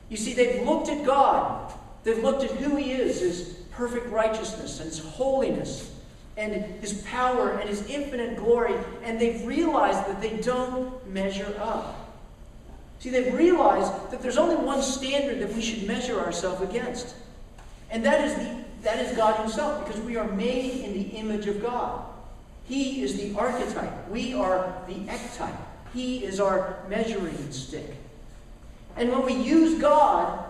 You 0.08 0.16
see, 0.16 0.32
they've 0.32 0.66
looked 0.66 0.88
at 0.88 1.04
God, 1.04 1.72
they've 2.04 2.22
looked 2.22 2.42
at 2.42 2.52
who 2.52 2.76
he 2.76 2.92
is, 2.92 3.20
his 3.20 3.58
perfect 3.76 4.08
righteousness 4.10 4.80
and 4.80 4.88
his 4.88 4.98
holiness 4.98 5.90
and 6.36 6.52
his 6.80 7.02
power 7.02 7.50
and 7.50 7.68
his 7.68 7.88
infinite 7.88 8.36
glory, 8.36 8.74
and 9.02 9.20
they've 9.20 9.46
realized 9.46 10.08
that 10.08 10.20
they 10.20 10.36
don't 10.38 11.06
measure 11.08 11.54
up. 11.60 12.00
See, 12.98 13.10
they've 13.10 13.34
realized 13.34 13.92
that 14.10 14.20
there's 14.20 14.38
only 14.38 14.56
one 14.56 14.82
standard 14.82 15.40
that 15.40 15.54
we 15.54 15.62
should 15.62 15.86
measure 15.86 16.18
ourselves 16.18 16.62
against. 16.62 17.14
And 17.90 18.04
that 18.04 18.24
is, 18.24 18.34
the, 18.34 18.64
that 18.82 18.98
is 18.98 19.16
God 19.16 19.38
Himself, 19.40 19.84
because 19.84 20.00
we 20.00 20.16
are 20.16 20.28
made 20.32 20.84
in 20.84 20.94
the 20.94 21.16
image 21.16 21.46
of 21.46 21.62
God. 21.62 22.04
He 22.64 23.02
is 23.02 23.16
the 23.16 23.38
archetype. 23.38 24.08
We 24.08 24.34
are 24.34 24.82
the 24.88 24.94
ectype. 24.94 25.56
He 25.92 26.24
is 26.24 26.40
our 26.40 26.78
measuring 26.88 27.52
stick. 27.52 27.94
And 28.96 29.10
when 29.10 29.24
we 29.24 29.34
use 29.34 29.80
God 29.80 30.43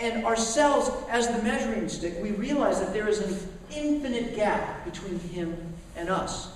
and 0.00 0.24
ourselves 0.24 0.90
as 1.10 1.28
the 1.28 1.42
measuring 1.42 1.88
stick, 1.88 2.14
we 2.20 2.30
realize 2.32 2.80
that 2.80 2.92
there 2.92 3.06
is 3.06 3.20
an 3.20 3.36
infinite 3.74 4.34
gap 4.34 4.84
between 4.84 5.18
Him 5.20 5.56
and 5.96 6.08
us. 6.08 6.48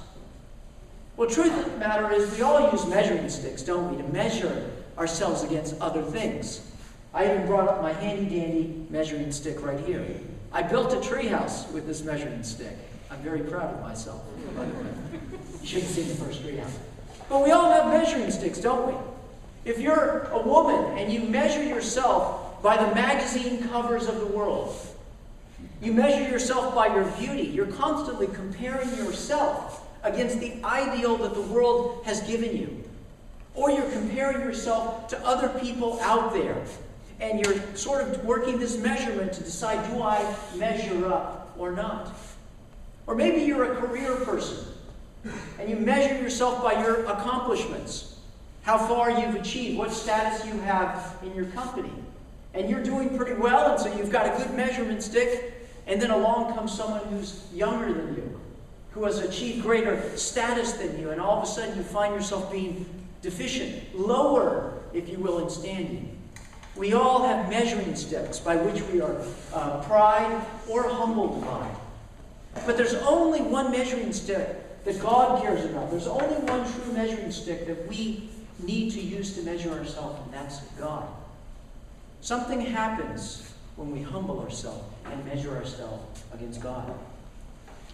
Well, 1.16 1.28
truth 1.28 1.56
of 1.56 1.70
the 1.70 1.78
matter 1.78 2.10
is, 2.12 2.34
we 2.34 2.42
all 2.42 2.72
use 2.72 2.86
measuring 2.86 3.28
sticks, 3.28 3.62
don't 3.62 3.94
we, 3.94 4.02
to 4.02 4.08
measure 4.08 4.70
ourselves 4.98 5.44
against 5.44 5.80
other 5.80 6.02
things. 6.02 6.72
I 7.12 7.26
even 7.26 7.46
brought 7.46 7.68
up 7.68 7.82
my 7.82 7.92
handy 7.92 8.24
dandy 8.34 8.86
measuring 8.90 9.30
stick 9.30 9.64
right 9.64 9.78
here. 9.80 10.04
I 10.52 10.62
built 10.62 10.92
a 10.92 10.96
treehouse 10.96 11.70
with 11.70 11.86
this 11.86 12.02
measuring 12.02 12.42
stick. 12.42 12.76
I'm 13.10 13.18
very 13.18 13.40
proud 13.40 13.74
of 13.74 13.82
myself, 13.82 14.22
by 14.56 14.64
the 14.64 14.74
way. 14.74 14.86
You 15.60 15.66
should 15.66 15.82
have 15.82 15.90
seen 15.90 16.08
the 16.08 16.14
first 16.14 16.42
treehouse. 16.42 16.72
But 17.28 17.44
we 17.44 17.52
all 17.52 17.70
have 17.70 17.86
measuring 17.86 18.30
sticks, 18.30 18.58
don't 18.58 18.86
we? 18.88 18.94
If 19.64 19.78
you're 19.78 20.28
a 20.32 20.42
woman 20.42 20.98
and 20.98 21.12
you 21.12 21.20
measure 21.20 21.62
yourself 21.62 22.43
by 22.64 22.78
the 22.78 22.94
magazine 22.94 23.68
covers 23.68 24.08
of 24.08 24.18
the 24.20 24.26
world, 24.26 24.74
you 25.82 25.92
measure 25.92 26.30
yourself 26.30 26.74
by 26.74 26.86
your 26.86 27.04
beauty, 27.18 27.42
you're 27.42 27.66
constantly 27.66 28.26
comparing 28.26 28.88
yourself 28.96 29.86
against 30.02 30.40
the 30.40 30.54
ideal 30.64 31.18
that 31.18 31.34
the 31.34 31.42
world 31.42 32.02
has 32.06 32.22
given 32.22 32.56
you. 32.56 32.82
Or 33.52 33.70
you're 33.70 33.90
comparing 33.90 34.40
yourself 34.40 35.08
to 35.08 35.26
other 35.26 35.50
people 35.60 36.00
out 36.00 36.32
there. 36.32 36.56
And 37.20 37.38
you're 37.38 37.60
sort 37.76 38.00
of 38.00 38.24
working 38.24 38.58
this 38.58 38.78
measurement 38.78 39.34
to 39.34 39.44
decide 39.44 39.86
do 39.90 40.02
I 40.02 40.34
measure 40.56 41.12
up 41.12 41.54
or 41.58 41.70
not? 41.70 42.16
Or 43.06 43.14
maybe 43.14 43.42
you're 43.42 43.74
a 43.74 43.76
career 43.76 44.16
person 44.16 44.66
and 45.60 45.68
you 45.68 45.76
measure 45.76 46.14
yourself 46.20 46.62
by 46.62 46.82
your 46.82 47.04
accomplishments, 47.04 48.18
how 48.62 48.78
far 48.78 49.10
you've 49.10 49.34
achieved, 49.34 49.76
what 49.76 49.92
status 49.92 50.46
you 50.46 50.58
have 50.60 51.18
in 51.22 51.34
your 51.34 51.46
company. 51.46 51.92
And 52.54 52.70
you're 52.70 52.82
doing 52.82 53.16
pretty 53.16 53.34
well, 53.34 53.72
and 53.72 53.80
so 53.80 53.94
you've 53.96 54.12
got 54.12 54.26
a 54.26 54.42
good 54.42 54.54
measurement 54.56 55.02
stick, 55.02 55.68
and 55.86 56.00
then 56.00 56.10
along 56.10 56.54
comes 56.54 56.72
someone 56.72 57.04
who's 57.06 57.44
younger 57.52 57.92
than 57.92 58.14
you, 58.14 58.40
who 58.92 59.04
has 59.04 59.18
achieved 59.18 59.62
greater 59.62 60.16
status 60.16 60.72
than 60.72 60.98
you, 61.00 61.10
and 61.10 61.20
all 61.20 61.38
of 61.38 61.44
a 61.44 61.46
sudden 61.46 61.76
you 61.76 61.82
find 61.82 62.14
yourself 62.14 62.50
being 62.50 62.86
deficient, 63.22 63.98
lower, 63.98 64.72
if 64.92 65.08
you 65.08 65.18
will, 65.18 65.40
in 65.40 65.50
standing. 65.50 66.16
We 66.76 66.92
all 66.92 67.24
have 67.26 67.48
measuring 67.48 67.94
sticks 67.96 68.38
by 68.38 68.56
which 68.56 68.82
we 68.92 69.00
are 69.00 69.16
uh, 69.52 69.82
pride 69.82 70.44
or 70.68 70.88
humbled 70.88 71.44
by. 71.44 71.68
But 72.66 72.76
there's 72.76 72.94
only 72.94 73.40
one 73.40 73.72
measuring 73.72 74.12
stick 74.12 74.84
that 74.84 75.00
God 75.00 75.42
cares 75.42 75.64
about. 75.64 75.90
There's 75.90 76.06
only 76.06 76.36
one 76.50 76.70
true 76.72 76.92
measuring 76.92 77.30
stick 77.30 77.66
that 77.66 77.88
we 77.88 78.28
need 78.60 78.92
to 78.92 79.00
use 79.00 79.34
to 79.34 79.42
measure 79.42 79.70
ourselves, 79.70 80.20
and 80.24 80.32
that's 80.32 80.60
God. 80.78 81.06
Something 82.24 82.62
happens 82.62 83.52
when 83.76 83.92
we 83.92 84.00
humble 84.00 84.40
ourselves 84.40 84.82
and 85.12 85.26
measure 85.26 85.54
ourselves 85.54 86.24
against 86.32 86.62
God. 86.62 86.90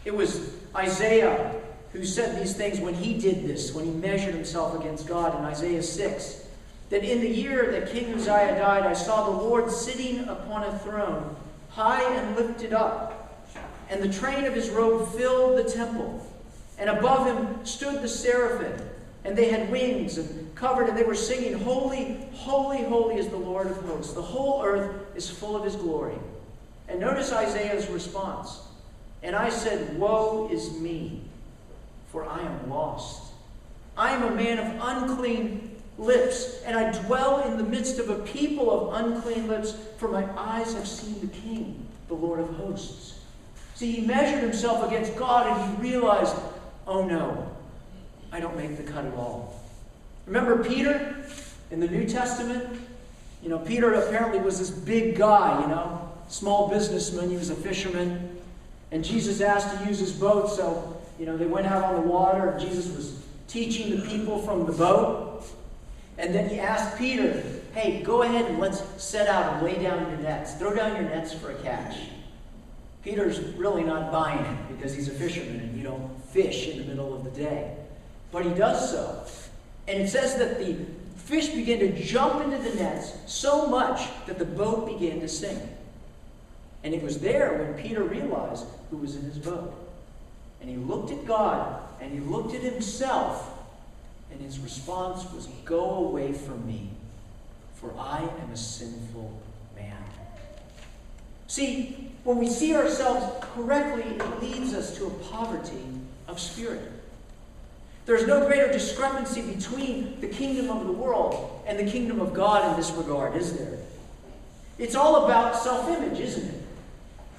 It 0.04 0.14
was 0.14 0.54
Isaiah 0.72 1.52
who 1.92 2.04
said 2.04 2.40
these 2.40 2.54
things 2.54 2.78
when 2.78 2.94
he 2.94 3.18
did 3.18 3.44
this, 3.44 3.74
when 3.74 3.86
he 3.86 3.90
measured 3.90 4.32
himself 4.32 4.78
against 4.78 5.08
God 5.08 5.36
in 5.36 5.44
Isaiah 5.44 5.82
6. 5.82 6.46
That 6.90 7.02
in 7.02 7.20
the 7.20 7.28
year 7.28 7.72
that 7.72 7.90
King 7.90 8.14
Uzziah 8.14 8.56
died, 8.56 8.86
I 8.86 8.92
saw 8.92 9.24
the 9.24 9.36
Lord 9.36 9.68
sitting 9.68 10.20
upon 10.28 10.62
a 10.62 10.78
throne, 10.78 11.34
high 11.70 12.14
and 12.14 12.36
lifted 12.36 12.72
up, 12.72 13.44
and 13.90 14.00
the 14.00 14.16
train 14.16 14.44
of 14.44 14.54
his 14.54 14.70
robe 14.70 15.12
filled 15.12 15.58
the 15.58 15.68
temple. 15.68 16.24
And 16.78 16.88
above 16.88 17.26
him 17.26 17.66
stood 17.66 18.00
the 18.00 18.08
seraphim, 18.08 18.80
and 19.24 19.36
they 19.36 19.50
had 19.50 19.72
wings 19.72 20.18
and 20.18 20.49
covered, 20.60 20.88
and 20.88 20.96
they 20.96 21.02
were 21.02 21.16
singing, 21.16 21.58
Holy, 21.58 22.18
holy, 22.34 22.84
holy 22.84 23.16
is 23.16 23.28
the 23.28 23.36
Lord 23.36 23.66
of 23.66 23.76
hosts. 23.78 24.12
The 24.12 24.22
whole 24.22 24.62
earth 24.62 25.16
is 25.16 25.28
full 25.28 25.56
of 25.56 25.64
his 25.64 25.74
glory. 25.74 26.14
And 26.88 27.00
notice 27.00 27.32
Isaiah's 27.32 27.88
response. 27.88 28.60
And 29.22 29.34
I 29.34 29.48
said, 29.48 29.98
Woe 29.98 30.48
is 30.52 30.78
me 30.78 31.22
for 32.10 32.24
I 32.24 32.40
am 32.40 32.68
lost. 32.68 33.32
I 33.96 34.12
am 34.12 34.22
a 34.22 34.34
man 34.34 34.58
of 34.58 34.80
unclean 34.82 35.76
lips, 35.98 36.62
and 36.64 36.76
I 36.76 36.92
dwell 37.02 37.40
in 37.42 37.56
the 37.56 37.62
midst 37.62 37.98
of 37.98 38.10
a 38.10 38.16
people 38.20 38.70
of 38.70 39.04
unclean 39.04 39.48
lips, 39.48 39.76
for 39.98 40.08
my 40.08 40.26
eyes 40.38 40.74
have 40.74 40.88
seen 40.88 41.20
the 41.20 41.28
King, 41.28 41.86
the 42.08 42.14
Lord 42.14 42.40
of 42.40 42.48
hosts. 42.56 43.20
See, 43.74 43.92
he 43.92 44.06
measured 44.06 44.42
himself 44.42 44.86
against 44.86 45.16
God, 45.16 45.46
and 45.46 45.76
he 45.76 45.90
realized, 45.90 46.34
oh 46.86 47.04
no, 47.04 47.54
I 48.32 48.40
don't 48.40 48.56
make 48.56 48.76
the 48.76 48.82
cut 48.82 49.04
at 49.04 49.14
all. 49.14 49.59
Remember 50.30 50.62
Peter 50.62 51.16
in 51.72 51.80
the 51.80 51.88
New 51.88 52.06
Testament? 52.06 52.80
You 53.42 53.48
know, 53.48 53.58
Peter 53.58 53.94
apparently 53.94 54.38
was 54.38 54.60
this 54.60 54.70
big 54.70 55.16
guy, 55.16 55.60
you 55.60 55.66
know, 55.66 56.08
small 56.28 56.68
businessman, 56.68 57.30
he 57.30 57.36
was 57.36 57.50
a 57.50 57.56
fisherman. 57.56 58.38
And 58.92 59.04
Jesus 59.04 59.40
asked 59.40 59.76
to 59.76 59.88
use 59.88 59.98
his 59.98 60.12
boat, 60.12 60.48
so 60.48 60.96
you 61.18 61.26
know, 61.26 61.36
they 61.36 61.46
went 61.46 61.66
out 61.66 61.82
on 61.82 61.96
the 61.96 62.06
water. 62.06 62.56
Jesus 62.60 62.94
was 62.94 63.24
teaching 63.48 63.90
the 63.90 64.06
people 64.06 64.38
from 64.38 64.66
the 64.66 64.72
boat. 64.72 65.42
And 66.16 66.32
then 66.32 66.48
he 66.48 66.60
asked 66.60 66.96
Peter, 66.96 67.42
hey, 67.74 68.00
go 68.00 68.22
ahead 68.22 68.44
and 68.44 68.60
let's 68.60 68.84
set 69.02 69.26
out 69.26 69.54
and 69.54 69.64
lay 69.64 69.82
down 69.82 70.08
your 70.10 70.20
nets. 70.20 70.54
Throw 70.54 70.72
down 70.72 70.94
your 70.94 71.10
nets 71.10 71.34
for 71.34 71.50
a 71.50 71.54
catch. 71.56 71.96
Peter's 73.02 73.40
really 73.56 73.82
not 73.82 74.12
buying 74.12 74.44
it 74.44 74.68
because 74.68 74.94
he's 74.94 75.08
a 75.08 75.12
fisherman 75.12 75.58
and 75.58 75.76
you 75.76 75.82
don't 75.82 76.24
fish 76.26 76.68
in 76.68 76.78
the 76.78 76.84
middle 76.84 77.16
of 77.16 77.24
the 77.24 77.30
day. 77.30 77.74
But 78.30 78.44
he 78.44 78.54
does 78.54 78.92
so. 78.92 79.24
And 79.90 80.00
it 80.00 80.08
says 80.08 80.36
that 80.36 80.60
the 80.60 80.76
fish 81.16 81.48
began 81.48 81.80
to 81.80 82.04
jump 82.04 82.44
into 82.44 82.58
the 82.58 82.76
nets 82.76 83.12
so 83.26 83.66
much 83.66 84.02
that 84.26 84.38
the 84.38 84.44
boat 84.44 84.86
began 84.86 85.20
to 85.20 85.26
sink. 85.26 85.60
And 86.84 86.94
it 86.94 87.02
was 87.02 87.18
there 87.18 87.58
when 87.58 87.74
Peter 87.74 88.04
realized 88.04 88.66
who 88.90 88.98
was 88.98 89.16
in 89.16 89.22
his 89.22 89.38
boat. 89.38 89.74
And 90.60 90.70
he 90.70 90.76
looked 90.76 91.10
at 91.10 91.26
God 91.26 91.82
and 92.00 92.12
he 92.12 92.20
looked 92.20 92.54
at 92.54 92.60
himself, 92.60 93.50
and 94.30 94.40
his 94.40 94.60
response 94.60 95.24
was, 95.32 95.48
Go 95.64 95.96
away 95.96 96.34
from 96.34 96.64
me, 96.68 96.90
for 97.74 97.92
I 97.98 98.20
am 98.20 98.52
a 98.52 98.56
sinful 98.56 99.42
man. 99.74 100.04
See, 101.48 102.12
when 102.22 102.38
we 102.38 102.48
see 102.48 102.76
ourselves 102.76 103.44
correctly, 103.54 104.04
it 104.04 104.40
leads 104.40 104.72
us 104.72 104.96
to 104.98 105.08
a 105.08 105.10
poverty 105.10 105.82
of 106.28 106.38
spirit. 106.38 106.99
There's 108.10 108.26
no 108.26 108.44
greater 108.44 108.66
discrepancy 108.66 109.40
between 109.40 110.20
the 110.20 110.26
kingdom 110.26 110.68
of 110.68 110.84
the 110.84 110.92
world 110.92 111.62
and 111.64 111.78
the 111.78 111.88
kingdom 111.88 112.20
of 112.20 112.34
God 112.34 112.68
in 112.68 112.76
this 112.76 112.90
regard, 112.90 113.36
is 113.36 113.56
there? 113.56 113.78
It's 114.78 114.96
all 114.96 115.26
about 115.26 115.56
self 115.56 115.88
image, 115.88 116.18
isn't 116.18 116.44
it? 116.44 116.62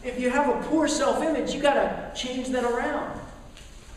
If 0.01 0.17
you 0.17 0.29
have 0.29 0.47
a 0.47 0.65
poor 0.69 0.87
self 0.87 1.21
image, 1.21 1.53
you've 1.53 1.61
got 1.61 1.73
to 1.73 2.13
change 2.15 2.47
that 2.51 2.63
around. 2.63 3.19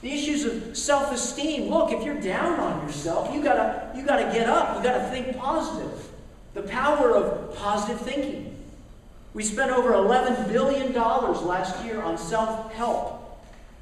The 0.00 0.10
issues 0.10 0.44
of 0.46 0.76
self 0.76 1.12
esteem 1.12 1.70
look, 1.70 1.92
if 1.92 2.04
you're 2.04 2.20
down 2.20 2.58
on 2.58 2.84
yourself, 2.84 3.32
you 3.32 3.40
gotta, 3.40 3.96
you 3.96 4.04
gotta 4.04 4.24
get 4.36 4.48
up. 4.48 4.76
You 4.76 4.82
gotta 4.82 5.08
think 5.10 5.36
positive. 5.36 6.08
The 6.54 6.62
power 6.62 7.14
of 7.14 7.54
positive 7.54 8.00
thinking. 8.00 8.52
We 9.32 9.44
spent 9.44 9.70
over 9.70 9.92
$11 9.92 10.50
billion 10.50 10.92
last 10.92 11.84
year 11.84 12.02
on 12.02 12.18
self 12.18 12.72
help. 12.72 13.20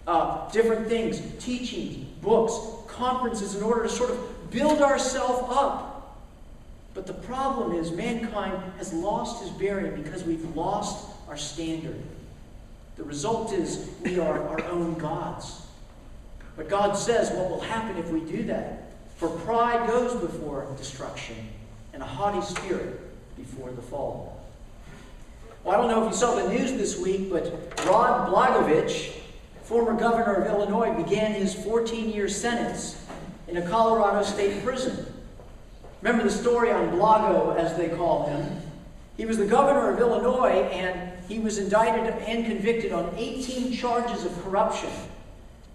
Uh, 0.06 0.50
different 0.50 0.88
things, 0.88 1.22
teachings, 1.42 2.04
books, 2.20 2.81
conferences, 2.92 3.54
in 3.54 3.62
order 3.62 3.82
to 3.82 3.88
sort 3.88 4.10
of 4.10 4.50
build 4.50 4.80
ourselves 4.80 5.48
up. 5.50 6.18
But 6.94 7.06
the 7.06 7.14
problem 7.14 7.72
is, 7.72 7.90
mankind 7.90 8.60
has 8.78 8.92
lost 8.92 9.42
his 9.42 9.50
bearing 9.52 10.02
because 10.02 10.24
we've 10.24 10.44
lost 10.54 11.08
our 11.28 11.36
standard. 11.36 12.00
The 12.96 13.04
result 13.04 13.52
is 13.52 13.88
we 14.02 14.18
are 14.18 14.46
our 14.48 14.62
own 14.66 14.94
gods. 14.98 15.62
But 16.56 16.68
God 16.68 16.92
says 16.92 17.30
what 17.30 17.48
will 17.48 17.60
happen 17.60 17.96
if 17.96 18.10
we 18.10 18.20
do 18.20 18.42
that. 18.44 18.90
For 19.16 19.28
pride 19.28 19.88
goes 19.88 20.14
before 20.14 20.66
destruction, 20.76 21.36
and 21.92 22.02
a 22.02 22.06
haughty 22.06 22.44
spirit 22.44 23.00
before 23.36 23.70
the 23.70 23.82
fall. 23.82 24.44
Well, 25.64 25.74
I 25.74 25.78
don't 25.78 25.88
know 25.88 26.04
if 26.04 26.12
you 26.12 26.18
saw 26.18 26.34
the 26.34 26.52
news 26.52 26.72
this 26.72 26.98
week, 26.98 27.30
but 27.30 27.46
Rod 27.86 28.28
Blagojevich, 28.28 29.12
former 29.72 29.98
governor 29.98 30.34
of 30.34 30.46
Illinois, 30.48 30.92
began 31.02 31.32
his 31.32 31.54
14 31.54 32.10
year 32.10 32.28
sentence 32.28 33.02
in 33.48 33.56
a 33.56 33.66
Colorado 33.66 34.22
state 34.22 34.62
prison. 34.62 35.06
Remember 36.02 36.24
the 36.24 36.30
story 36.30 36.70
on 36.70 36.90
Blago, 36.90 37.56
as 37.56 37.74
they 37.78 37.88
call 37.88 38.26
him? 38.26 38.60
He 39.16 39.24
was 39.24 39.38
the 39.38 39.46
governor 39.46 39.90
of 39.90 39.98
Illinois, 39.98 40.68
and 40.74 41.12
he 41.26 41.38
was 41.38 41.56
indicted 41.56 42.12
and 42.28 42.44
convicted 42.44 42.92
on 42.92 43.14
18 43.16 43.72
charges 43.72 44.26
of 44.26 44.42
corruption, 44.44 44.90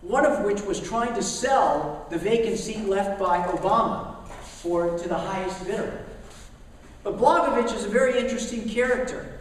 one 0.01 0.27
of 0.27 0.45
which 0.45 0.61
was 0.61 0.79
trying 0.79 1.15
to 1.15 1.23
sell 1.23 2.05
the 2.11 2.19
vacant 2.19 2.59
seat 2.59 2.87
left 2.87 3.19
by 3.19 3.39
Obama 3.47 4.27
for, 4.27 4.95
to 4.95 5.09
the 5.09 5.17
highest 5.17 5.65
bidder. 5.65 6.05
But 7.03 7.17
Blagojevich 7.17 7.73
is 7.73 7.85
a 7.85 7.89
very 7.89 8.19
interesting 8.19 8.69
character. 8.69 9.39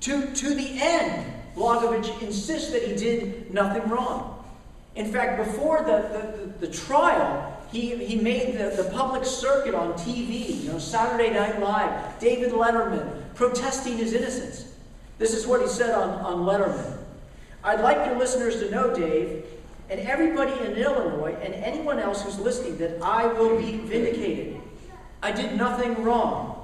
To, 0.00 0.26
to 0.34 0.54
the 0.56 0.78
end, 0.80 1.41
Blagojevich 1.56 2.22
insists 2.22 2.70
that 2.72 2.82
he 2.82 2.94
did 2.94 3.52
nothing 3.52 3.88
wrong. 3.88 4.44
In 4.94 5.10
fact, 5.10 5.38
before 5.38 5.82
the, 5.82 6.08
the, 6.08 6.38
the, 6.38 6.66
the 6.66 6.72
trial, 6.72 7.56
he, 7.70 7.96
he 8.04 8.16
made 8.16 8.58
the, 8.58 8.82
the 8.82 8.90
public 8.90 9.24
circuit 9.24 9.74
on 9.74 9.94
TV, 9.94 10.62
you 10.62 10.72
know, 10.72 10.78
Saturday 10.78 11.30
Night 11.30 11.60
Live, 11.60 12.18
David 12.20 12.52
Letterman, 12.52 13.34
protesting 13.34 13.96
his 13.96 14.12
innocence. 14.12 14.74
This 15.18 15.32
is 15.32 15.46
what 15.46 15.62
he 15.62 15.68
said 15.68 15.94
on, 15.94 16.10
on 16.20 16.44
Letterman. 16.44 16.98
I'd 17.64 17.80
like 17.80 18.06
your 18.06 18.18
listeners 18.18 18.60
to 18.60 18.70
know, 18.70 18.94
Dave, 18.94 19.44
and 19.88 20.00
everybody 20.00 20.52
in 20.64 20.72
Illinois, 20.72 21.36
and 21.42 21.54
anyone 21.54 21.98
else 21.98 22.22
who's 22.22 22.38
listening, 22.38 22.76
that 22.78 23.00
I 23.02 23.26
will 23.26 23.58
be 23.58 23.78
vindicated. 23.78 24.60
I 25.22 25.32
did 25.32 25.56
nothing 25.56 26.02
wrong. 26.02 26.61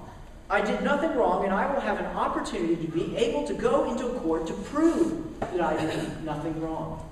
I 0.50 0.62
did 0.62 0.82
nothing 0.82 1.14
wrong, 1.14 1.44
and 1.44 1.52
I 1.52 1.70
will 1.72 1.80
have 1.80 1.98
an 1.98 2.06
opportunity 2.06 2.76
to 2.76 2.90
be 2.90 3.16
able 3.16 3.46
to 3.46 3.54
go 3.54 3.90
into 3.90 4.08
court 4.20 4.46
to 4.46 4.54
prove 4.54 5.38
that 5.40 5.60
I 5.60 5.76
did 5.76 6.24
nothing 6.24 6.58
wrong. 6.60 7.06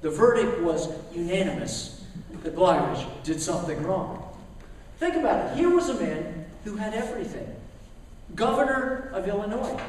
The 0.00 0.10
verdict 0.10 0.62
was 0.62 0.88
unanimous 1.12 2.04
that 2.42 2.54
Blagojevich 2.54 3.06
did 3.22 3.40
something 3.40 3.82
wrong. 3.82 4.22
Think 4.98 5.16
about 5.16 5.52
it. 5.52 5.56
Here 5.56 5.68
was 5.68 5.88
a 5.88 5.94
man 5.94 6.46
who 6.64 6.76
had 6.76 6.94
everything 6.94 7.54
governor 8.34 9.10
of 9.12 9.28
Illinois. 9.28 9.80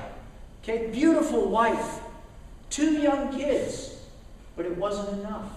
Okay, 0.63 0.89
beautiful 0.91 1.47
wife, 1.47 1.99
two 2.69 2.93
young 2.93 3.33
kids, 3.35 3.97
but 4.55 4.65
it 4.65 4.77
wasn't 4.77 5.19
enough 5.19 5.49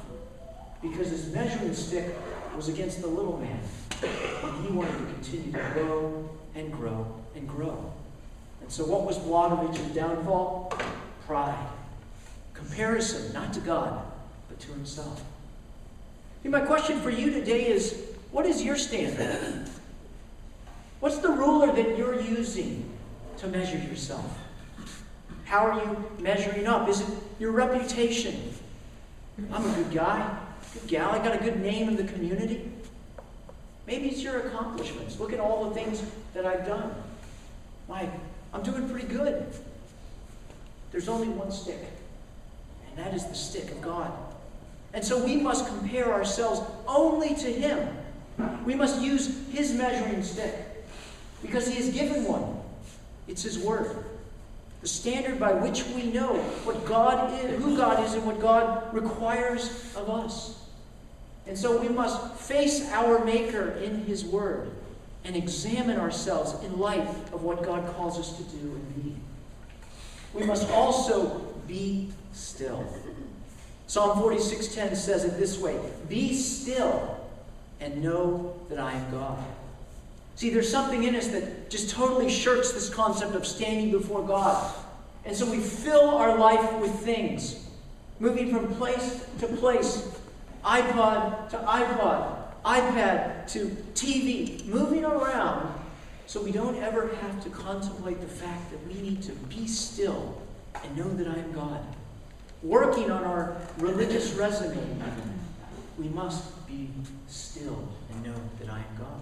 because 0.81 1.09
his 1.09 1.33
measuring 1.33 1.75
stick 1.75 2.15
was 2.55 2.69
against 2.69 3.01
the 3.01 3.07
little 3.07 3.39
man. 3.39 3.61
And 4.03 4.67
he 4.67 4.73
wanted 4.73 4.93
to 4.93 5.05
continue 5.15 5.53
to 5.53 5.59
grow 5.71 6.28
and 6.55 6.73
grow 6.73 7.07
and 7.35 7.49
grow. 7.49 7.93
And 8.61 8.71
so, 8.71 8.85
what 8.85 9.05
was 9.05 9.19
Blagojevich's 9.19 9.95
downfall? 9.95 10.73
Pride. 11.27 11.67
Comparison, 12.55 13.33
not 13.33 13.53
to 13.55 13.61
God, 13.61 14.03
but 14.49 14.59
to 14.61 14.69
himself. 14.73 15.23
See, 16.43 16.49
my 16.49 16.61
question 16.61 17.01
for 17.01 17.11
you 17.11 17.31
today 17.31 17.67
is 17.67 18.05
what 18.31 18.47
is 18.47 18.63
your 18.63 18.77
standard? 18.77 19.69
What's 21.01 21.19
the 21.19 21.29
ruler 21.29 21.73
that 21.73 21.97
you're 21.97 22.21
using 22.21 22.91
to 23.39 23.47
measure 23.47 23.79
yourself? 23.79 24.39
How 25.45 25.67
are 25.67 25.85
you 25.85 26.05
measuring 26.19 26.67
up? 26.67 26.89
Is 26.89 27.01
it 27.01 27.09
your 27.39 27.53
reputation? 27.53 28.53
I'm 29.53 29.65
a 29.65 29.75
good 29.77 29.93
guy, 29.93 30.37
good 30.75 30.89
gal, 30.89 31.11
I 31.11 31.19
got 31.19 31.41
a 31.41 31.43
good 31.43 31.61
name 31.61 31.89
in 31.89 31.97
the 31.97 32.05
community. 32.05 32.71
Maybe 33.89 34.09
it's 34.09 34.23
your 34.23 34.47
accomplishments. 34.47 35.19
Look 35.19 35.33
at 35.33 35.41
all 35.41 35.65
the 35.69 35.75
things 35.75 36.03
that 36.35 36.47
I've 36.47 36.65
done. 36.67 36.95
My, 37.89 38.09
I'm 38.53 38.63
doing 38.63 38.89
pretty 38.89 39.09
good. 39.09 39.47
There's 40.93 41.09
only 41.09 41.29
one 41.29 41.51
stick, 41.51 41.85
and 42.89 43.05
that 43.05 43.15
is 43.15 43.27
the 43.27 43.35
stick 43.35 43.71
of 43.73 43.81
God. 43.81 44.13
And 44.95 45.03
so 45.03 45.25
we 45.25 45.37
must 45.37 45.67
compare 45.67 46.13
ourselves 46.13 46.61
only 46.87 47.35
to 47.35 47.53
Him. 47.53 47.97
We 48.65 48.75
must 48.75 49.01
use 49.01 49.49
His 49.51 49.73
measuring 49.73 50.23
stick. 50.23 50.55
Because 51.43 51.69
he 51.69 51.77
has 51.77 51.89
given 51.91 52.25
one. 52.25 52.61
It's 53.27 53.43
his 53.43 53.59
word. 53.59 54.05
The 54.81 54.89
standard 54.89 55.39
by 55.39 55.53
which 55.53 55.85
we 55.87 56.05
know 56.05 56.35
what 56.65 56.85
God 56.85 57.33
is, 57.45 57.63
who 57.63 57.77
God 57.77 58.05
is, 58.05 58.15
and 58.15 58.25
what 58.25 58.41
God 58.41 58.93
requires 58.93 59.95
of 59.97 60.09
us. 60.09 60.68
And 61.49 61.57
so 61.57 61.81
we 61.81 61.89
must 61.89 62.35
face 62.35 62.91
our 62.93 63.25
Maker 63.25 63.71
in 63.83 64.05
his 64.05 64.25
word 64.25 64.71
and 65.25 65.35
examine 65.35 65.99
ourselves 65.99 66.63
in 66.65 66.79
light 66.79 67.09
of 67.33 67.43
what 67.43 67.65
God 67.65 67.93
calls 67.97 68.19
us 68.19 68.37
to 68.37 68.43
do 68.45 68.59
and 68.59 69.05
be. 69.05 69.17
We 70.35 70.45
must 70.45 70.71
also 70.71 71.41
be 71.67 72.13
still. 72.33 72.85
Psalm 73.87 74.19
46:10 74.19 74.95
says 74.95 75.25
it 75.25 75.39
this 75.39 75.59
way: 75.59 75.79
"Be 76.09 76.35
still 76.35 77.17
and 77.81 78.03
know 78.03 78.55
that 78.69 78.79
I 78.79 78.93
am 78.93 79.11
God." 79.11 79.39
See, 80.37 80.51
there's 80.51 80.71
something 80.71 81.05
in 81.05 81.17
us 81.17 81.29
that 81.29 81.71
just 81.71 81.91
totally 81.91 82.31
shirks 82.31 82.73
this 82.73 82.91
concept 82.91 83.35
of 83.35 83.47
standing 83.47 83.91
before 83.91 84.23
God. 84.23 84.73
And 85.25 85.35
so 85.37 85.51
we 85.51 85.59
fill 85.59 86.11
our 86.11 86.39
life 86.39 86.75
with 86.75 86.95
things, 87.01 87.57
moving 88.21 88.53
from 88.53 88.75
place 88.77 89.25
to 89.41 89.49
place, 89.49 90.07
iPod 90.65 91.49
to 91.51 91.57
iPod, 91.59 92.37
iPad 92.65 93.47
to 93.53 93.67
TV, 93.95 94.65
moving 94.67 95.05
around 95.05 95.75
so 96.27 96.43
we 96.43 96.53
don't 96.53 96.77
ever 96.77 97.09
have 97.23 97.43
to 97.43 97.51
contemplate 97.51 98.21
the 98.21 98.27
fact 98.27 98.71
that 98.71 98.87
we 98.87 98.95
need 99.01 99.23
to 99.23 99.33
be 99.33 99.67
still 99.67 100.41
and 100.85 100.97
know 100.97 101.09
that 101.15 101.27
I 101.27 101.39
am 101.39 101.53
God. 101.53 101.81
Working 102.63 103.11
on 103.11 103.25
our 103.25 103.57
religious 103.79 104.33
resume, 104.33 104.77
we 105.99 106.09
must 106.09 106.67
be 106.67 106.91
still 107.29 107.89
and 108.11 108.25
know 108.25 108.35
that 108.61 108.69
I 108.69 108.79
am 108.79 108.97
God. 108.99 109.21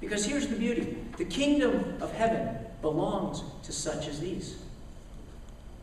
Because 0.00 0.24
here's 0.24 0.46
the 0.46 0.56
beauty 0.56 0.98
the 1.16 1.24
kingdom 1.24 1.96
of 2.00 2.12
heaven 2.12 2.56
belongs 2.80 3.42
to 3.64 3.72
such 3.72 4.06
as 4.06 4.20
these. 4.20 4.58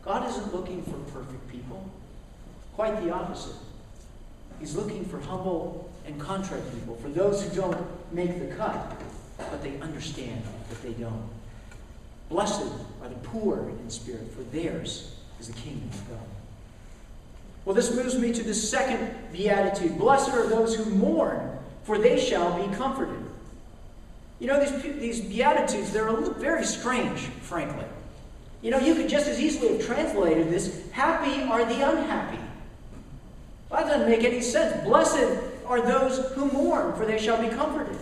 God 0.02 0.28
isn't 0.30 0.54
looking 0.54 0.82
for 0.82 0.98
perfect 1.12 1.48
people, 1.50 1.84
quite 2.74 3.02
the 3.02 3.10
opposite. 3.10 3.56
He's 4.60 4.74
looking 4.74 5.04
for 5.04 5.20
humble 5.20 5.90
and 6.06 6.20
contrite 6.20 6.62
people, 6.72 6.96
for 6.96 7.08
those 7.08 7.42
who 7.42 7.54
don't 7.54 7.86
make 8.12 8.38
the 8.38 8.54
cut, 8.54 8.96
but 9.38 9.62
they 9.62 9.78
understand 9.80 10.42
that 10.70 10.82
they 10.82 10.92
don't. 10.92 11.28
Blessed 12.28 12.62
are 13.02 13.08
the 13.08 13.14
poor 13.16 13.68
in 13.68 13.90
spirit, 13.90 14.32
for 14.32 14.42
theirs 14.44 15.16
is 15.38 15.48
the 15.48 15.54
kingdom 15.54 15.88
of 15.92 16.08
God. 16.08 16.18
Well, 17.64 17.74
this 17.74 17.94
moves 17.94 18.16
me 18.16 18.32
to 18.32 18.42
the 18.42 18.54
second 18.54 19.12
beatitude. 19.32 19.98
Blessed 19.98 20.30
are 20.30 20.46
those 20.46 20.76
who 20.76 20.84
mourn, 20.86 21.58
for 21.82 21.98
they 21.98 22.18
shall 22.18 22.64
be 22.64 22.74
comforted. 22.76 23.26
You 24.38 24.48
know, 24.48 24.60
these, 24.60 24.82
these 25.00 25.20
Beatitudes, 25.20 25.92
they're 25.92 26.14
very 26.14 26.64
strange, 26.64 27.20
frankly. 27.20 27.84
You 28.60 28.70
know, 28.70 28.78
you 28.78 28.94
could 28.94 29.08
just 29.08 29.26
as 29.26 29.40
easily 29.40 29.76
have 29.76 29.86
translated 29.86 30.50
this 30.50 30.90
happy 30.90 31.42
are 31.42 31.64
the 31.64 31.88
unhappy. 31.88 32.38
Well, 33.68 33.84
that 33.84 33.90
doesn't 33.90 34.08
make 34.08 34.24
any 34.24 34.40
sense. 34.40 34.84
Blessed 34.84 35.42
are 35.66 35.80
those 35.80 36.32
who 36.32 36.46
mourn, 36.52 36.94
for 36.94 37.04
they 37.04 37.18
shall 37.18 37.40
be 37.40 37.48
comforted. 37.48 37.98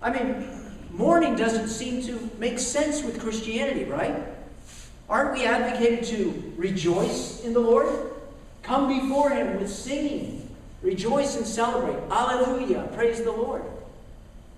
I 0.00 0.10
mean, 0.10 0.48
mourning 0.90 1.36
doesn't 1.36 1.68
seem 1.68 2.02
to 2.04 2.30
make 2.38 2.58
sense 2.58 3.02
with 3.02 3.20
Christianity, 3.20 3.84
right? 3.84 4.16
Aren't 5.08 5.32
we 5.32 5.44
advocated 5.44 6.04
to 6.06 6.52
rejoice 6.56 7.44
in 7.44 7.52
the 7.52 7.60
Lord? 7.60 8.12
Come 8.62 8.88
before 8.88 9.30
Him 9.30 9.58
with 9.58 9.70
singing. 9.70 10.48
Rejoice 10.82 11.36
and 11.36 11.46
celebrate. 11.46 11.98
Alleluia. 12.10 12.88
Praise 12.94 13.22
the 13.22 13.32
Lord. 13.32 13.62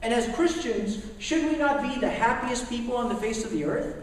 And 0.03 0.14
as 0.14 0.33
Christians, 0.35 1.05
should 1.19 1.45
we 1.45 1.57
not 1.57 1.83
be 1.83 1.99
the 2.01 2.09
happiest 2.09 2.69
people 2.69 2.97
on 2.97 3.09
the 3.09 3.14
face 3.17 3.45
of 3.45 3.51
the 3.51 3.64
earth? 3.64 3.97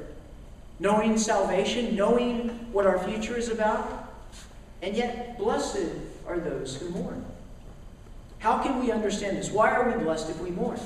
Knowing 0.80 1.18
salvation, 1.18 1.96
knowing 1.96 2.50
what 2.72 2.86
our 2.86 3.00
future 3.00 3.38
is 3.38 3.50
about? 3.50 4.14
And 4.82 4.96
yet, 4.96 5.38
blessed 5.38 5.88
are 6.28 6.40
those 6.40 6.76
who 6.76 6.90
mourn. 6.90 7.24
How 8.40 8.62
can 8.62 8.80
we 8.80 8.92
understand 8.92 9.38
this? 9.38 9.50
Why 9.50 9.72
are 9.72 9.90
we 9.90 10.04
blessed 10.04 10.30
if 10.30 10.40
we 10.40 10.52
mourn? 10.52 10.80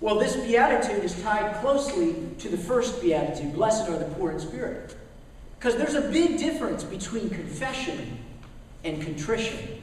Well, 0.00 0.18
this 0.18 0.36
beatitude 0.36 1.04
is 1.04 1.20
tied 1.22 1.60
closely 1.60 2.16
to 2.38 2.48
the 2.48 2.56
first 2.56 3.02
beatitude 3.02 3.52
blessed 3.52 3.88
are 3.90 3.98
the 3.98 4.06
poor 4.14 4.30
in 4.30 4.40
spirit. 4.40 4.96
Because 5.58 5.76
there's 5.76 5.94
a 5.94 6.08
big 6.08 6.38
difference 6.38 6.84
between 6.84 7.28
confession 7.28 8.18
and 8.82 9.02
contrition. 9.02 9.82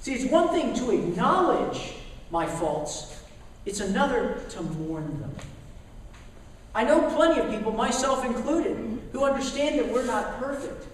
See, 0.00 0.14
it's 0.14 0.30
one 0.32 0.48
thing 0.48 0.72
to 0.74 0.90
acknowledge 0.90 1.92
my 2.30 2.46
faults, 2.46 3.22
it's 3.66 3.80
another 3.80 4.40
to 4.50 4.62
mourn 4.62 5.20
them. 5.20 5.34
I 6.74 6.84
know 6.84 7.10
plenty 7.14 7.40
of 7.40 7.50
people, 7.50 7.72
myself 7.72 8.24
included, 8.24 9.00
who 9.12 9.24
understand 9.24 9.78
that 9.78 9.92
we're 9.92 10.06
not 10.06 10.38
perfect. 10.38 10.86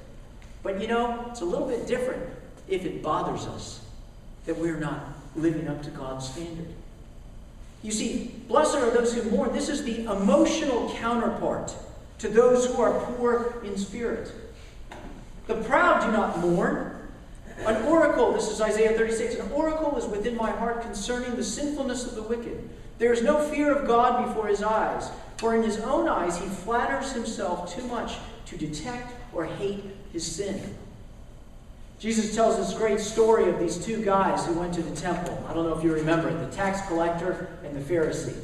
But 0.65 0.81
you 0.81 0.89
know, 0.89 1.27
it's 1.31 1.43
a 1.43 1.45
little 1.45 1.69
bit 1.69 1.87
different 1.87 2.23
if 2.69 2.85
it 2.85 3.03
bothers 3.03 3.47
us 3.47 3.81
that 4.47 4.57
we're 4.59 4.79
not 4.79 5.07
living 5.37 5.69
up 5.69 5.83
to 5.83 5.91
God's 5.91 6.29
standard. 6.29 6.69
You 7.83 7.93
see, 7.93 8.35
blessed 8.49 8.77
are 8.77 8.91
those 8.91 9.15
who 9.15 9.31
mourn. 9.31 9.53
This 9.53 9.69
is 9.69 9.85
the 9.85 10.05
emotional 10.05 10.91
counterpart 10.95 11.75
to 12.19 12.29
those 12.29 12.67
who 12.67 12.81
are 12.81 12.99
poor 13.01 13.61
in 13.65 13.77
spirit. 13.77 14.33
The 15.47 15.57
proud 15.57 16.07
do 16.07 16.13
not 16.13 16.39
mourn, 16.39 16.95
An 17.59 17.83
oracle, 17.85 18.33
this 18.33 18.51
is 18.51 18.61
Isaiah 18.61 18.97
36, 18.97 19.37
an 19.37 19.53
oracle 19.53 19.97
is 19.97 20.07
within 20.07 20.37
my 20.37 20.51
heart 20.51 20.83
concerning 20.83 21.37
the 21.37 21.45
sinfulness 21.45 22.05
of 22.07 22.15
the 22.15 22.23
wicked. 22.23 22.69
There 22.99 23.13
is 23.13 23.23
no 23.23 23.41
fear 23.49 23.75
of 23.75 23.87
God 23.87 24.27
before 24.27 24.49
his 24.49 24.63
eyes, 24.63 25.11
for 25.37 25.55
in 25.55 25.63
his 25.63 25.79
own 25.81 26.09
eyes 26.09 26.39
he 26.39 26.47
flatters 26.47 27.13
himself 27.13 27.75
too 27.75 27.87
much 27.87 28.17
to 28.47 28.57
detect 28.57 29.13
or 29.33 29.45
hate 29.45 29.85
his 30.13 30.25
sin. 30.27 30.75
Jesus 32.05 32.35
tells 32.35 32.59
this 32.59 32.77
great 32.77 33.01
story 33.01 33.49
of 33.49 33.59
these 33.59 33.83
two 33.83 34.05
guys 34.05 34.45
who 34.45 34.53
went 34.53 34.75
to 34.75 34.83
the 34.83 34.95
temple. 34.95 35.43
I 35.49 35.55
don't 35.55 35.65
know 35.65 35.75
if 35.75 35.83
you 35.83 35.91
remember 35.91 36.29
it 36.29 36.39
the 36.39 36.55
tax 36.55 36.87
collector 36.87 37.49
and 37.65 37.75
the 37.75 37.81
Pharisee. 37.81 38.37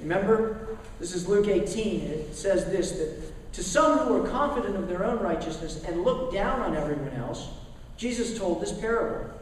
Remember? 0.00 0.78
This 0.98 1.14
is 1.14 1.28
Luke 1.28 1.48
18. 1.48 2.00
It 2.00 2.34
says 2.34 2.64
this 2.64 2.92
that 2.92 3.52
to 3.52 3.62
some 3.62 3.98
who 3.98 4.14
were 4.14 4.26
confident 4.26 4.74
of 4.74 4.88
their 4.88 5.04
own 5.04 5.18
righteousness 5.18 5.84
and 5.84 6.02
looked 6.02 6.32
down 6.32 6.60
on 6.60 6.74
everyone 6.78 7.12
else, 7.12 7.50
Jesus 7.98 8.38
told 8.38 8.62
this 8.62 8.72
parable. 8.72 9.34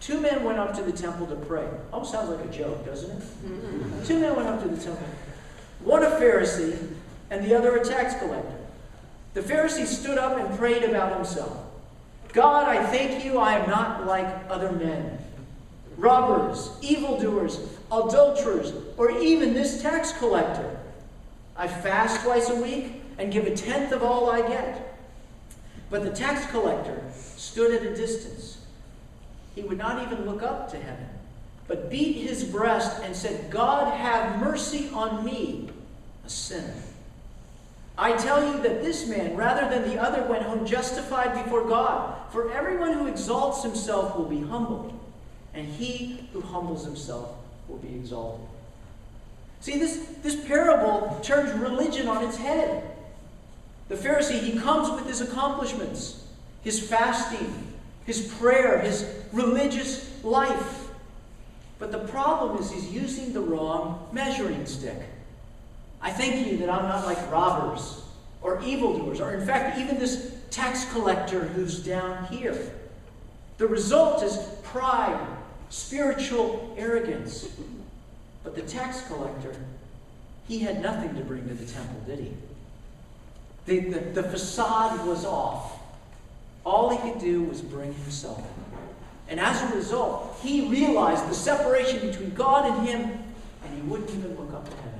Two 0.00 0.18
men 0.18 0.42
went 0.42 0.58
up 0.58 0.74
to 0.76 0.82
the 0.82 0.92
temple 0.92 1.26
to 1.26 1.36
pray. 1.36 1.68
Almost 1.92 2.12
sounds 2.12 2.30
like 2.30 2.42
a 2.46 2.48
joke, 2.48 2.86
doesn't 2.86 3.10
it? 3.10 3.22
Mm-hmm. 3.22 4.04
Two 4.04 4.20
men 4.20 4.34
went 4.34 4.48
up 4.48 4.62
to 4.62 4.68
the 4.68 4.82
temple. 4.82 5.06
One 5.80 6.02
a 6.02 6.12
Pharisee 6.12 6.94
and 7.28 7.44
the 7.44 7.54
other 7.54 7.76
a 7.76 7.84
tax 7.84 8.18
collector. 8.18 8.56
The 9.34 9.42
Pharisee 9.42 9.84
stood 9.84 10.16
up 10.16 10.38
and 10.38 10.58
prayed 10.58 10.82
about 10.82 11.14
himself. 11.14 11.65
God, 12.36 12.68
I 12.68 12.84
thank 12.84 13.24
you, 13.24 13.38
I 13.38 13.54
am 13.58 13.66
not 13.66 14.06
like 14.06 14.26
other 14.50 14.70
men. 14.70 15.18
Robbers, 15.96 16.70
evildoers, 16.82 17.58
adulterers, 17.90 18.74
or 18.98 19.10
even 19.10 19.54
this 19.54 19.80
tax 19.80 20.12
collector. 20.12 20.78
I 21.56 21.66
fast 21.66 22.22
twice 22.22 22.50
a 22.50 22.60
week 22.60 23.02
and 23.16 23.32
give 23.32 23.46
a 23.46 23.56
tenth 23.56 23.90
of 23.90 24.02
all 24.02 24.28
I 24.28 24.46
get. 24.46 24.98
But 25.88 26.02
the 26.02 26.10
tax 26.10 26.44
collector 26.50 27.02
stood 27.14 27.72
at 27.72 27.90
a 27.90 27.96
distance. 27.96 28.58
He 29.54 29.62
would 29.62 29.78
not 29.78 30.02
even 30.02 30.26
look 30.26 30.42
up 30.42 30.70
to 30.72 30.76
heaven, 30.76 31.08
but 31.66 31.88
beat 31.88 32.16
his 32.16 32.44
breast 32.44 33.02
and 33.02 33.16
said, 33.16 33.50
God, 33.50 33.98
have 33.98 34.38
mercy 34.40 34.90
on 34.92 35.24
me, 35.24 35.70
a 36.26 36.28
sinner. 36.28 36.74
I 37.98 38.12
tell 38.16 38.44
you 38.44 38.60
that 38.62 38.82
this 38.82 39.06
man, 39.08 39.36
rather 39.36 39.68
than 39.68 39.88
the 39.88 40.00
other, 40.00 40.22
went 40.24 40.42
home 40.42 40.66
justified 40.66 41.44
before 41.44 41.66
God. 41.66 42.14
For 42.30 42.52
everyone 42.52 42.92
who 42.92 43.06
exalts 43.06 43.62
himself 43.62 44.16
will 44.16 44.26
be 44.26 44.40
humbled, 44.40 44.92
and 45.54 45.66
he 45.66 46.28
who 46.32 46.42
humbles 46.42 46.84
himself 46.84 47.30
will 47.68 47.78
be 47.78 47.94
exalted. 47.94 48.46
See, 49.60 49.78
this, 49.78 50.06
this 50.22 50.46
parable 50.46 51.18
turns 51.22 51.52
religion 51.58 52.06
on 52.08 52.22
its 52.22 52.36
head. 52.36 52.84
The 53.88 53.94
Pharisee, 53.94 54.40
he 54.40 54.58
comes 54.58 54.90
with 54.90 55.06
his 55.06 55.20
accomplishments 55.20 56.22
his 56.66 56.80
fasting, 56.80 57.72
his 58.06 58.26
prayer, 58.40 58.80
his 58.80 59.08
religious 59.32 60.12
life. 60.24 60.88
But 61.78 61.92
the 61.92 62.00
problem 62.00 62.58
is 62.58 62.72
he's 62.72 62.90
using 62.90 63.32
the 63.32 63.40
wrong 63.40 64.08
measuring 64.10 64.66
stick. 64.66 65.00
I 66.06 66.10
thank 66.10 66.46
you 66.46 66.56
that 66.58 66.70
I'm 66.70 66.84
not 66.84 67.04
like 67.04 67.18
robbers 67.32 68.00
or 68.40 68.62
evildoers, 68.62 69.20
or 69.20 69.34
in 69.34 69.44
fact, 69.44 69.76
even 69.76 69.98
this 69.98 70.36
tax 70.52 70.88
collector 70.92 71.40
who's 71.40 71.80
down 71.80 72.26
here. 72.26 72.56
The 73.58 73.66
result 73.66 74.22
is 74.22 74.36
pride, 74.62 75.18
spiritual 75.68 76.76
arrogance. 76.78 77.48
But 78.44 78.54
the 78.54 78.62
tax 78.62 79.04
collector, 79.08 79.56
he 80.46 80.60
had 80.60 80.80
nothing 80.80 81.12
to 81.16 81.24
bring 81.24 81.48
to 81.48 81.54
the 81.54 81.66
temple, 81.66 82.00
did 82.06 82.20
he? 82.20 82.32
The, 83.64 83.80
the, 83.90 84.22
the 84.22 84.28
facade 84.28 85.04
was 85.08 85.24
off. 85.24 85.76
All 86.64 86.90
he 86.90 86.98
could 87.10 87.20
do 87.20 87.42
was 87.42 87.60
bring 87.60 87.92
himself. 87.92 88.46
And 89.28 89.40
as 89.40 89.60
a 89.60 89.74
result, 89.74 90.38
he 90.40 90.68
realized 90.68 91.28
the 91.28 91.34
separation 91.34 92.08
between 92.08 92.32
God 92.32 92.78
and 92.78 92.86
him, 92.86 93.00
and 93.64 93.74
he 93.74 93.80
wouldn't 93.88 94.10
even 94.10 94.36
look 94.38 94.54
up 94.54 94.70
to 94.70 94.76
heaven. 94.76 94.95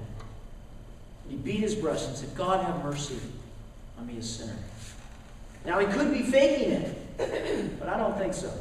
He 1.28 1.36
beat 1.36 1.60
his 1.60 1.74
breast 1.74 2.08
and 2.08 2.16
said, 2.16 2.34
God, 2.34 2.64
have 2.64 2.84
mercy 2.84 3.18
on 3.98 4.06
me, 4.06 4.18
a 4.18 4.22
sinner. 4.22 4.56
Now, 5.64 5.78
he 5.78 5.86
could 5.86 6.12
be 6.12 6.22
faking 6.22 6.72
it, 6.72 7.78
but 7.78 7.88
I 7.88 7.96
don't 7.96 8.16
think 8.16 8.34
so. 8.34 8.52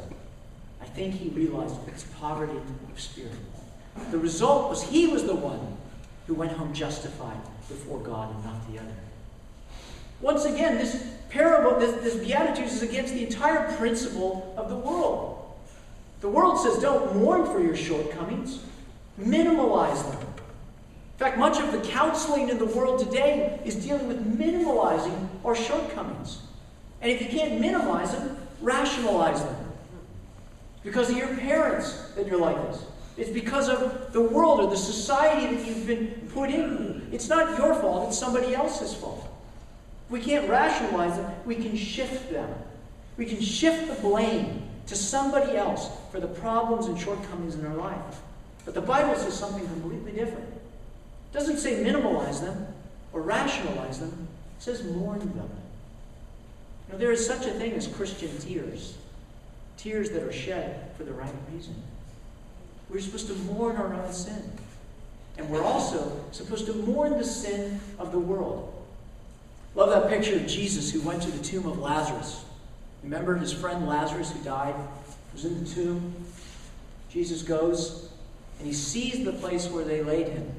I 0.80 0.86
think 0.86 1.14
he 1.14 1.28
realized 1.28 1.76
his 1.92 2.04
poverty 2.18 2.56
of 2.56 3.00
spirit. 3.00 3.32
The 4.10 4.18
result 4.18 4.70
was 4.70 4.82
he 4.82 5.06
was 5.06 5.24
the 5.24 5.34
one 5.34 5.76
who 6.26 6.34
went 6.34 6.52
home 6.52 6.72
justified 6.74 7.38
before 7.68 7.98
God 8.00 8.34
and 8.34 8.44
not 8.44 8.72
the 8.72 8.78
other. 8.78 8.94
Once 10.20 10.44
again, 10.44 10.78
this 10.78 11.06
parable, 11.28 11.78
this, 11.78 11.92
this 12.02 12.14
is 12.72 12.82
against 12.82 13.14
the 13.14 13.24
entire 13.24 13.70
principle 13.76 14.54
of 14.56 14.68
the 14.68 14.76
world. 14.76 15.44
The 16.20 16.28
world 16.28 16.58
says 16.58 16.78
don't 16.82 17.16
mourn 17.16 17.44
for 17.44 17.60
your 17.60 17.76
shortcomings, 17.76 18.60
minimalize 19.20 20.02
them. 20.10 20.26
In 21.16 21.20
fact, 21.20 21.38
much 21.38 21.58
of 21.58 21.72
the 21.72 21.80
counseling 21.88 22.50
in 22.50 22.58
the 22.58 22.66
world 22.66 22.98
today 23.00 23.58
is 23.64 23.74
dealing 23.74 24.06
with 24.06 24.38
minimalizing 24.38 25.28
our 25.46 25.56
shortcomings. 25.56 26.40
And 27.00 27.10
if 27.10 27.22
you 27.22 27.28
can't 27.28 27.58
minimize 27.58 28.12
them, 28.12 28.36
rationalize 28.60 29.42
them. 29.42 29.56
Because 30.84 31.08
of 31.08 31.16
your 31.16 31.34
parents 31.38 32.12
that 32.16 32.26
you're 32.26 32.38
like 32.38 32.56
this. 32.70 32.84
It's 33.16 33.30
because 33.30 33.70
of 33.70 34.12
the 34.12 34.20
world 34.20 34.60
or 34.60 34.68
the 34.68 34.76
society 34.76 35.56
that 35.56 35.66
you've 35.66 35.86
been 35.86 36.28
put 36.34 36.50
in. 36.50 37.08
It's 37.10 37.30
not 37.30 37.56
your 37.56 37.74
fault, 37.76 38.08
it's 38.08 38.18
somebody 38.18 38.54
else's 38.54 38.92
fault. 38.92 39.26
If 40.04 40.10
we 40.10 40.20
can't 40.20 40.50
rationalize 40.50 41.16
them, 41.16 41.32
we 41.46 41.54
can 41.54 41.74
shift 41.76 42.30
them. 42.30 42.52
We 43.16 43.24
can 43.24 43.40
shift 43.40 43.88
the 43.88 43.94
blame 44.02 44.68
to 44.86 44.94
somebody 44.94 45.56
else 45.56 45.88
for 46.12 46.20
the 46.20 46.28
problems 46.28 46.88
and 46.88 47.00
shortcomings 47.00 47.54
in 47.54 47.64
our 47.64 47.74
life. 47.74 48.20
But 48.66 48.74
the 48.74 48.82
Bible 48.82 49.14
says 49.14 49.32
something 49.32 49.66
completely 49.66 50.12
different. 50.12 50.55
Doesn't 51.36 51.58
say 51.58 51.84
minimalize 51.84 52.40
them 52.40 52.66
or 53.12 53.20
rationalize 53.20 54.00
them, 54.00 54.26
it 54.56 54.62
says 54.62 54.82
mourn 54.84 55.18
them. 55.18 55.50
Now, 56.90 56.96
there 56.96 57.12
is 57.12 57.26
such 57.26 57.44
a 57.44 57.50
thing 57.50 57.72
as 57.72 57.86
Christian 57.86 58.34
tears, 58.38 58.96
tears 59.76 60.08
that 60.12 60.22
are 60.22 60.32
shed 60.32 60.92
for 60.96 61.04
the 61.04 61.12
right 61.12 61.34
reason. 61.52 61.74
We're 62.88 63.00
supposed 63.00 63.26
to 63.26 63.34
mourn 63.34 63.76
our 63.76 63.92
own 63.92 64.10
sin. 64.14 64.50
And 65.36 65.50
we're 65.50 65.62
also 65.62 66.24
supposed 66.30 66.64
to 66.66 66.72
mourn 66.72 67.18
the 67.18 67.24
sin 67.24 67.80
of 67.98 68.12
the 68.12 68.18
world. 68.18 68.72
Love 69.74 69.90
that 69.90 70.08
picture 70.08 70.36
of 70.36 70.46
Jesus 70.46 70.90
who 70.90 71.02
went 71.02 71.20
to 71.24 71.30
the 71.30 71.44
tomb 71.44 71.66
of 71.66 71.78
Lazarus. 71.78 72.46
Remember 73.02 73.36
his 73.36 73.52
friend 73.52 73.86
Lazarus 73.86 74.32
who 74.32 74.42
died? 74.42 74.74
Was 75.34 75.44
in 75.44 75.62
the 75.62 75.68
tomb. 75.68 76.14
Jesus 77.10 77.42
goes 77.42 78.08
and 78.58 78.66
he 78.66 78.72
sees 78.72 79.22
the 79.22 79.34
place 79.34 79.68
where 79.68 79.84
they 79.84 80.02
laid 80.02 80.28
him. 80.28 80.50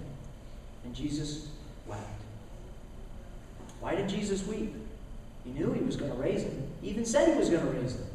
And 0.88 0.96
Jesus 0.96 1.50
wept. 1.86 2.02
Why 3.82 3.94
did 3.94 4.08
Jesus 4.08 4.48
weep? 4.48 4.74
He 5.44 5.52
knew 5.52 5.74
he 5.74 5.82
was 5.82 5.98
going 5.98 6.12
to 6.12 6.18
raise 6.18 6.44
him. 6.44 6.64
He 6.82 6.90
even 6.90 7.06
said 7.06 7.34
he 7.34 7.38
was 7.38 7.50
going 7.50 7.62
to 7.62 7.72
raise 7.72 7.96
him. 7.96 8.06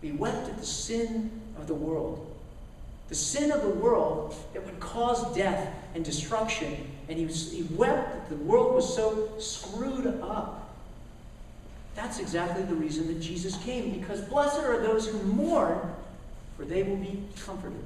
He 0.00 0.12
wept 0.12 0.48
at 0.48 0.56
the 0.56 0.64
sin 0.64 1.30
of 1.58 1.66
the 1.66 1.74
world. 1.74 2.34
The 3.10 3.14
sin 3.14 3.52
of 3.52 3.60
the 3.60 3.68
world 3.68 4.34
that 4.54 4.64
would 4.64 4.80
cause 4.80 5.34
death 5.36 5.74
and 5.94 6.02
destruction 6.02 6.88
and 7.10 7.18
he, 7.18 7.26
was, 7.26 7.52
he 7.52 7.64
wept 7.74 8.14
that 8.14 8.30
the 8.30 8.42
world 8.44 8.74
was 8.74 8.94
so 8.96 9.28
screwed 9.38 10.06
up. 10.22 10.74
That's 11.94 12.18
exactly 12.18 12.62
the 12.62 12.74
reason 12.74 13.08
that 13.08 13.20
Jesus 13.20 13.62
came, 13.62 13.98
because 13.98 14.22
blessed 14.22 14.60
are 14.60 14.80
those 14.80 15.06
who 15.06 15.22
mourn, 15.24 15.78
for 16.56 16.64
they 16.64 16.82
will 16.82 16.96
be 16.96 17.22
comforted. 17.44 17.84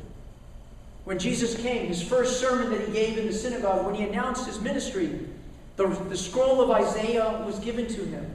When 1.08 1.18
Jesus 1.18 1.56
came, 1.56 1.86
his 1.86 2.02
first 2.02 2.38
sermon 2.38 2.68
that 2.68 2.86
he 2.86 2.92
gave 2.92 3.16
in 3.16 3.28
the 3.28 3.32
synagogue, 3.32 3.86
when 3.86 3.94
he 3.94 4.04
announced 4.04 4.46
his 4.46 4.60
ministry, 4.60 5.18
the, 5.76 5.86
the 5.86 6.16
scroll 6.18 6.60
of 6.60 6.70
Isaiah 6.70 7.42
was 7.46 7.58
given 7.60 7.86
to 7.86 8.04
him. 8.04 8.30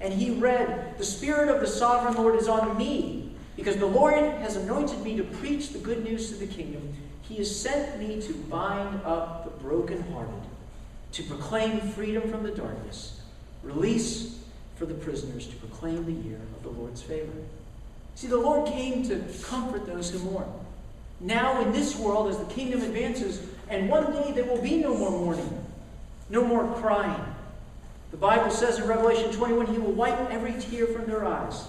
And 0.00 0.14
he 0.14 0.30
read, 0.30 0.96
The 0.98 1.04
Spirit 1.04 1.48
of 1.48 1.60
the 1.60 1.66
sovereign 1.66 2.14
Lord 2.14 2.36
is 2.36 2.46
on 2.46 2.78
me, 2.78 3.34
because 3.56 3.76
the 3.76 3.86
Lord 3.86 4.14
has 4.14 4.54
anointed 4.54 5.02
me 5.02 5.16
to 5.16 5.24
preach 5.24 5.70
the 5.70 5.80
good 5.80 6.04
news 6.04 6.28
to 6.28 6.36
the 6.36 6.46
kingdom. 6.46 6.94
He 7.22 7.38
has 7.38 7.60
sent 7.60 7.98
me 7.98 8.22
to 8.22 8.34
bind 8.34 9.00
up 9.04 9.44
the 9.44 9.50
brokenhearted, 9.60 10.42
to 11.14 11.24
proclaim 11.24 11.80
freedom 11.80 12.30
from 12.30 12.44
the 12.44 12.52
darkness, 12.52 13.20
release 13.64 14.38
for 14.76 14.86
the 14.86 14.94
prisoners, 14.94 15.48
to 15.48 15.56
proclaim 15.56 16.04
the 16.04 16.28
year 16.28 16.38
of 16.56 16.62
the 16.62 16.70
Lord's 16.70 17.02
favor. 17.02 17.32
See, 18.14 18.28
the 18.28 18.38
Lord 18.38 18.68
came 18.68 19.02
to 19.08 19.24
comfort 19.42 19.86
those 19.86 20.12
who 20.12 20.20
mourn. 20.20 20.61
Now, 21.22 21.62
in 21.62 21.72
this 21.72 21.96
world, 21.96 22.28
as 22.28 22.38
the 22.38 22.44
kingdom 22.46 22.82
advances, 22.82 23.40
and 23.68 23.88
one 23.88 24.12
day 24.12 24.32
there 24.32 24.44
will 24.44 24.60
be 24.60 24.78
no 24.78 24.94
more 24.94 25.10
mourning, 25.10 25.64
no 26.28 26.44
more 26.44 26.66
crying. 26.74 27.24
The 28.10 28.16
Bible 28.16 28.50
says 28.50 28.78
in 28.78 28.88
Revelation 28.88 29.32
21 29.32 29.66
He 29.66 29.78
will 29.78 29.92
wipe 29.92 30.18
every 30.30 30.54
tear 30.60 30.86
from 30.86 31.06
their 31.06 31.24
eyes. 31.24 31.64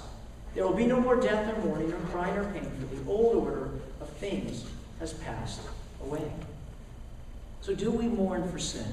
There 0.55 0.65
will 0.65 0.73
be 0.73 0.87
no 0.87 0.99
more 0.99 1.15
death, 1.15 1.55
or 1.55 1.65
mourning, 1.65 1.93
or 1.93 1.99
crying, 2.11 2.35
or 2.35 2.51
pain, 2.51 2.63
for 2.63 2.95
the 2.95 3.09
old 3.09 3.35
order 3.35 3.69
of 4.01 4.09
things 4.09 4.65
has 4.99 5.13
passed 5.13 5.61
away. 6.03 6.31
So, 7.61 7.75
do 7.75 7.91
we 7.91 8.07
mourn 8.07 8.51
for 8.51 8.59
sin? 8.59 8.91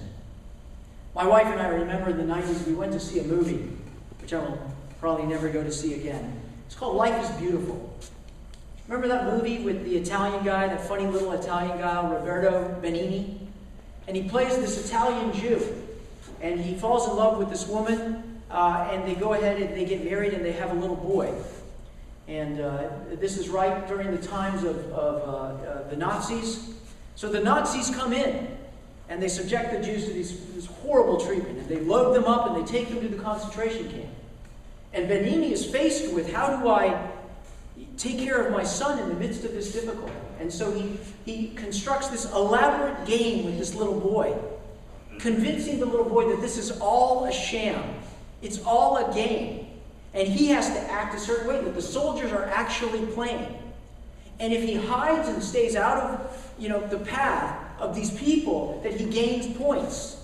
My 1.14 1.26
wife 1.26 1.46
and 1.46 1.60
I 1.60 1.68
remember 1.68 2.10
in 2.10 2.18
the 2.18 2.34
90s 2.34 2.66
we 2.66 2.74
went 2.74 2.92
to 2.92 3.00
see 3.00 3.18
a 3.18 3.24
movie, 3.24 3.68
which 4.20 4.32
I 4.32 4.38
will 4.38 4.60
probably 5.00 5.26
never 5.26 5.48
go 5.48 5.64
to 5.64 5.72
see 5.72 5.94
again. 5.94 6.40
It's 6.66 6.76
called 6.76 6.96
Life 6.96 7.24
is 7.24 7.30
Beautiful. 7.40 7.92
Remember 8.90 9.06
that 9.06 9.24
movie 9.24 9.58
with 9.58 9.84
the 9.84 9.96
Italian 9.96 10.44
guy, 10.44 10.66
that 10.66 10.80
funny 10.80 11.06
little 11.06 11.30
Italian 11.30 11.78
guy, 11.78 12.10
Roberto 12.10 12.76
Benigni? 12.82 13.38
And 14.08 14.16
he 14.16 14.24
plays 14.24 14.56
this 14.56 14.84
Italian 14.84 15.32
Jew. 15.32 15.86
And 16.40 16.60
he 16.60 16.74
falls 16.74 17.08
in 17.08 17.14
love 17.14 17.38
with 17.38 17.50
this 17.50 17.68
woman, 17.68 18.40
uh, 18.50 18.88
and 18.90 19.06
they 19.06 19.14
go 19.14 19.34
ahead 19.34 19.62
and 19.62 19.76
they 19.76 19.84
get 19.84 20.04
married 20.04 20.34
and 20.34 20.44
they 20.44 20.50
have 20.50 20.72
a 20.72 20.74
little 20.74 20.96
boy. 20.96 21.32
And 22.26 22.60
uh, 22.60 22.88
this 23.12 23.38
is 23.38 23.48
right 23.48 23.86
during 23.86 24.10
the 24.10 24.26
times 24.26 24.64
of, 24.64 24.76
of 24.92 25.22
uh, 25.22 25.68
uh 25.68 25.88
the 25.88 25.96
Nazis. 25.96 26.74
So 27.14 27.30
the 27.30 27.38
Nazis 27.40 27.94
come 27.94 28.12
in 28.12 28.48
and 29.08 29.22
they 29.22 29.28
subject 29.28 29.70
the 29.70 29.80
Jews 29.86 30.06
to 30.06 30.12
these, 30.12 30.52
this 30.56 30.66
horrible 30.66 31.20
treatment. 31.20 31.58
And 31.58 31.68
they 31.68 31.78
load 31.78 32.12
them 32.12 32.24
up 32.24 32.48
and 32.48 32.56
they 32.60 32.68
take 32.68 32.88
them 32.88 33.00
to 33.02 33.08
the 33.08 33.22
concentration 33.22 33.88
camp. 33.88 34.10
And 34.92 35.08
Benigni 35.08 35.52
is 35.52 35.64
faced 35.64 36.12
with 36.12 36.32
how 36.32 36.56
do 36.56 36.68
I 36.68 37.08
take 38.00 38.18
care 38.18 38.46
of 38.46 38.50
my 38.50 38.64
son 38.64 38.98
in 38.98 39.10
the 39.10 39.14
midst 39.14 39.44
of 39.44 39.52
this 39.52 39.72
difficulty? 39.72 40.12
And 40.40 40.50
so 40.50 40.72
he, 40.72 40.98
he 41.26 41.48
constructs 41.48 42.08
this 42.08 42.32
elaborate 42.32 43.06
game 43.06 43.44
with 43.44 43.58
this 43.58 43.74
little 43.74 44.00
boy, 44.00 44.34
convincing 45.18 45.78
the 45.78 45.86
little 45.86 46.08
boy 46.08 46.30
that 46.30 46.40
this 46.40 46.56
is 46.56 46.70
all 46.80 47.26
a 47.26 47.32
sham. 47.32 47.94
It's 48.40 48.64
all 48.64 48.96
a 48.96 49.14
game. 49.14 49.66
And 50.14 50.26
he 50.26 50.48
has 50.48 50.68
to 50.70 50.80
act 50.90 51.14
a 51.14 51.20
certain 51.20 51.46
way, 51.46 51.62
that 51.62 51.74
the 51.74 51.82
soldiers 51.82 52.32
are 52.32 52.46
actually 52.46 53.04
playing. 53.12 53.54
And 54.40 54.54
if 54.54 54.62
he 54.62 54.74
hides 54.74 55.28
and 55.28 55.42
stays 55.42 55.76
out 55.76 55.98
of 56.02 56.52
you 56.58 56.70
know, 56.70 56.86
the 56.88 56.98
path 56.98 57.54
of 57.78 57.94
these 57.94 58.10
people, 58.18 58.80
that 58.82 58.94
he 58.94 59.04
gains 59.04 59.54
points. 59.58 60.16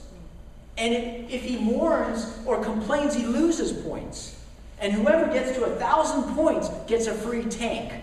And 0.78 0.94
if 1.30 1.42
he 1.42 1.58
mourns 1.58 2.38
or 2.46 2.64
complains, 2.64 3.14
he 3.14 3.26
loses 3.26 3.72
points. 3.72 4.42
And 4.78 4.92
whoever 4.92 5.32
gets 5.32 5.56
to 5.56 5.64
a 5.64 5.76
thousand 5.76 6.34
points 6.34 6.68
gets 6.86 7.06
a 7.06 7.14
free 7.14 7.44
tank. 7.44 8.02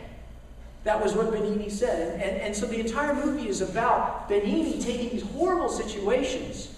That 0.83 1.01
was 1.01 1.13
what 1.13 1.27
Benigni 1.27 1.71
said. 1.71 2.13
And, 2.13 2.21
and, 2.21 2.41
and 2.41 2.55
so 2.55 2.65
the 2.65 2.79
entire 2.79 3.13
movie 3.13 3.47
is 3.47 3.61
about 3.61 4.27
Benigni 4.29 4.83
taking 4.83 5.09
these 5.09 5.23
horrible 5.23 5.69
situations 5.69 6.73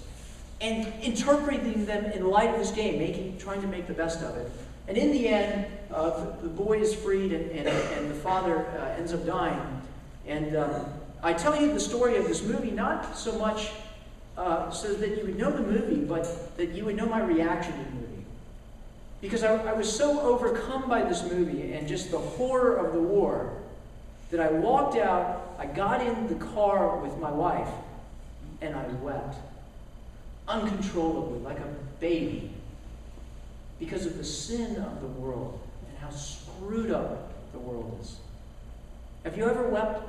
and 0.62 0.92
interpreting 1.02 1.86
them 1.86 2.06
in 2.06 2.30
light 2.30 2.50
of 2.50 2.60
this 2.60 2.72
game, 2.72 3.00
making, 3.00 3.38
trying 3.38 3.62
to 3.62 3.68
make 3.68 3.88
the 3.88 3.94
best 3.94 4.22
of 4.22 4.36
it. 4.38 4.52
And 4.88 4.98
in 4.98 5.12
the 5.12 5.28
end, 5.28 5.66
uh, 5.92 6.12
the, 6.12 6.44
the, 6.44 6.50
boy 6.50 6.80
is 6.80 6.94
freed 6.94 7.32
and, 7.32 7.50
and, 7.52 7.68
and 7.68 8.12
the 8.12 8.16
father 8.16 8.66
uh, 8.66 8.96
ends 8.98 9.14
up 9.14 9.26
dying. 9.26 9.82
And 10.28 10.56
um, 10.56 10.86
I 11.24 11.34
tell 11.34 11.60
you 11.60 11.74
the 11.74 11.80
story 11.80 12.18
of 12.18 12.28
this 12.28 12.44
movie 12.44 12.72
not 12.72 13.18
so 13.18 13.38
much 13.40 13.72
uh, 14.38 14.70
so 14.70 14.94
that 14.94 15.18
you 15.18 15.26
would 15.26 15.38
know 15.38 15.52
the 15.52 15.64
movie, 15.64 16.04
but 16.04 16.56
that 16.58 16.70
you 16.70 16.86
would 16.86 16.96
know 16.96 17.06
my 17.06 17.22
reaction 17.22 17.72
to 17.72 17.84
the 17.84 17.92
movie. 17.92 18.05
Because 19.26 19.42
I, 19.42 19.56
I 19.56 19.74
was 19.74 19.92
so 19.92 20.22
overcome 20.22 20.88
by 20.88 21.02
this 21.02 21.24
movie 21.24 21.74
and 21.74 21.88
just 21.88 22.12
the 22.12 22.20
horror 22.20 22.76
of 22.76 22.94
the 22.94 23.02
war 23.02 23.58
that 24.30 24.40
I 24.40 24.52
walked 24.52 24.98
out, 24.98 25.56
I 25.58 25.66
got 25.66 26.00
in 26.06 26.28
the 26.28 26.36
car 26.36 26.98
with 26.98 27.18
my 27.18 27.32
wife, 27.32 27.68
and 28.62 28.76
I 28.76 28.86
wept 29.02 29.36
uncontrollably, 30.48 31.40
like 31.40 31.58
a 31.58 31.74
baby, 32.00 32.52
because 33.80 34.06
of 34.06 34.16
the 34.20 34.24
sin 34.24 34.76
of 34.76 35.02
the 35.02 35.08
world 35.08 35.60
and 35.90 35.98
how 35.98 36.12
screwed 36.12 36.92
up 36.92 37.52
the 37.52 37.58
world 37.58 37.98
is. 38.02 38.18
Have 39.24 39.36
you 39.40 39.50
ever 39.50 39.68
wept 39.68 40.08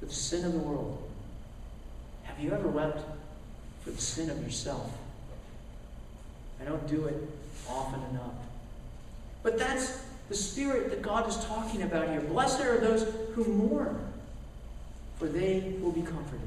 for 0.00 0.04
the 0.04 0.12
sin 0.12 0.44
of 0.44 0.52
the 0.52 0.58
world? 0.58 1.02
Have 2.24 2.38
you 2.38 2.52
ever 2.52 2.68
wept 2.68 3.02
for 3.80 3.90
the 3.90 4.02
sin 4.02 4.28
of 4.28 4.42
yourself? 4.42 4.92
I 6.60 6.64
don't 6.66 6.86
do 6.86 7.06
it 7.06 7.16
often 7.66 8.02
enough. 8.10 8.34
But 9.42 9.58
that's 9.58 10.02
the 10.28 10.34
spirit 10.34 10.90
that 10.90 11.02
God 11.02 11.28
is 11.28 11.36
talking 11.44 11.82
about 11.82 12.08
here. 12.08 12.20
Blessed 12.20 12.60
are 12.60 12.78
those 12.78 13.02
who 13.34 13.44
mourn, 13.44 13.98
for 15.18 15.26
they 15.26 15.74
will 15.80 15.92
be 15.92 16.02
comforted. 16.02 16.40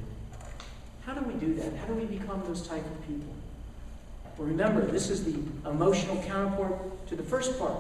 How 1.06 1.14
do 1.14 1.22
we 1.26 1.34
do 1.34 1.54
that? 1.56 1.76
How 1.76 1.88
do 1.88 1.94
we 1.96 2.06
become 2.06 2.42
those 2.46 2.66
type 2.66 2.86
of 2.86 3.08
people? 3.08 3.34
Well, 4.38 4.48
remember, 4.48 4.82
this 4.86 5.10
is 5.10 5.26
the 5.26 5.38
emotional 5.70 6.22
counterpart 6.24 7.08
to 7.08 7.16
the 7.16 7.24
first 7.24 7.60
part. 7.60 7.78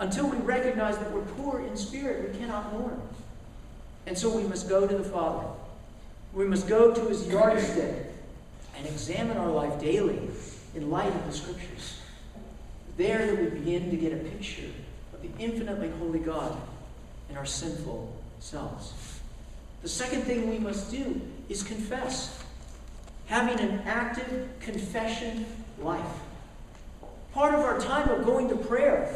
Until 0.00 0.28
we 0.28 0.36
recognize 0.38 0.98
that 0.98 1.10
we're 1.12 1.22
poor 1.22 1.60
in 1.60 1.76
spirit, 1.76 2.32
we 2.32 2.38
cannot 2.38 2.72
mourn. 2.72 3.00
And 4.06 4.18
so 4.18 4.28
we 4.28 4.42
must 4.42 4.68
go 4.68 4.86
to 4.86 4.96
the 4.96 5.04
Father. 5.04 5.46
We 6.32 6.46
must 6.46 6.66
go 6.66 6.92
to 6.92 7.00
his 7.02 7.28
yardstick 7.28 7.94
and 8.76 8.86
examine 8.86 9.36
our 9.36 9.50
life 9.50 9.80
daily 9.80 10.18
in 10.74 10.90
light 10.90 11.14
of 11.14 11.24
the 11.26 11.32
Scriptures 11.32 12.00
there 12.96 13.26
that 13.26 13.38
we 13.38 13.58
begin 13.58 13.90
to 13.90 13.96
get 13.96 14.12
a 14.12 14.16
picture 14.16 14.70
of 15.12 15.22
the 15.22 15.30
infinitely 15.42 15.90
holy 15.98 16.20
God 16.20 16.56
and 17.28 17.36
our 17.36 17.46
sinful 17.46 18.14
selves. 18.40 18.92
The 19.82 19.88
second 19.88 20.22
thing 20.22 20.50
we 20.50 20.58
must 20.58 20.90
do 20.90 21.20
is 21.48 21.62
confess, 21.62 22.42
having 23.26 23.58
an 23.58 23.80
active 23.84 24.48
confession 24.60 25.44
life. 25.80 26.00
Part 27.32 27.54
of 27.54 27.60
our 27.60 27.80
time 27.80 28.08
of 28.10 28.24
going 28.24 28.48
to 28.48 28.56
prayer 28.56 29.14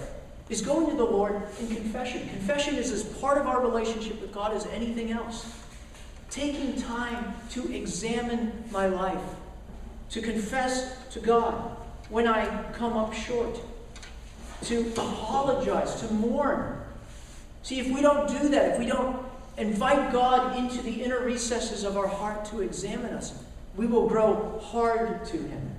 is 0.48 0.60
going 0.60 0.90
to 0.90 0.96
the 0.96 1.04
Lord 1.04 1.40
in 1.60 1.68
confession. 1.68 2.28
Confession 2.28 2.74
is 2.74 2.90
as 2.90 3.04
part 3.04 3.38
of 3.38 3.46
our 3.46 3.60
relationship 3.60 4.20
with 4.20 4.32
God 4.32 4.54
as 4.54 4.66
anything 4.66 5.12
else. 5.12 5.54
Taking 6.30 6.80
time 6.80 7.34
to 7.50 7.72
examine 7.74 8.64
my 8.70 8.86
life, 8.86 9.22
to 10.10 10.20
confess 10.20 11.06
to 11.10 11.20
God 11.20 11.77
when 12.10 12.26
I 12.26 12.72
come 12.72 12.96
up 12.96 13.12
short, 13.12 13.58
to 14.62 14.88
apologize, 14.88 16.00
to 16.00 16.12
mourn. 16.12 16.80
See, 17.62 17.78
if 17.78 17.88
we 17.92 18.00
don't 18.00 18.28
do 18.28 18.48
that, 18.48 18.72
if 18.72 18.78
we 18.78 18.86
don't 18.86 19.24
invite 19.56 20.12
God 20.12 20.56
into 20.56 20.82
the 20.82 21.02
inner 21.02 21.20
recesses 21.20 21.84
of 21.84 21.96
our 21.96 22.06
heart 22.06 22.44
to 22.46 22.62
examine 22.62 23.12
us, 23.12 23.34
we 23.76 23.86
will 23.86 24.08
grow 24.08 24.58
hard 24.62 25.24
to 25.26 25.36
Him. 25.36 25.70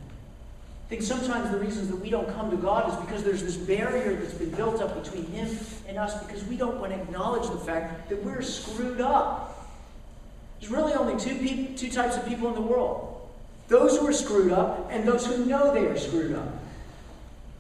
I 0.86 0.90
think 0.90 1.02
sometimes 1.02 1.52
the 1.52 1.58
reasons 1.58 1.90
that 1.90 1.98
we 1.98 2.10
don't 2.10 2.32
come 2.34 2.50
to 2.52 2.58
God 2.58 2.92
is 2.92 2.96
because 3.06 3.24
there's 3.24 3.44
this 3.44 3.58
barrier 3.58 4.16
that's 4.16 4.34
been 4.34 4.52
built 4.52 4.82
up 4.82 5.02
between 5.04 5.26
Him 5.28 5.56
and 5.88 5.98
us 5.98 6.24
because 6.24 6.44
we 6.46 6.58
don't 6.58 6.80
want 6.80 6.94
to 6.94 7.00
acknowledge 7.00 7.50
the 7.50 7.60
fact 7.60 8.10
that 8.10 8.24
we're 8.24 8.42
screwed 8.42 9.02
up. 9.02 9.68
There's 10.60 10.72
really 10.72 10.94
only 10.94 11.20
two, 11.20 11.76
two 11.76 11.92
types 11.92 12.18
of 12.18 12.26
people 12.28 12.48
in 12.50 12.56
the 12.56 12.62
world 12.62 13.09
those 13.70 13.98
who 13.98 14.08
are 14.08 14.14
screwed 14.14 14.52
up 14.52 14.90
and 14.92 15.08
those 15.08 15.26
who 15.26 15.46
know 15.46 15.74
they 15.74 15.86
are 15.86 15.98
screwed 15.98 16.36
up. 16.36 16.48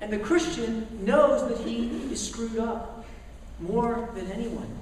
And 0.01 0.11
the 0.11 0.19
Christian 0.19 0.87
knows 1.05 1.47
that 1.47 1.65
he 1.65 1.87
is 2.11 2.27
screwed 2.27 2.57
up 2.57 3.05
more 3.59 4.09
than 4.15 4.29
anyone. 4.31 4.75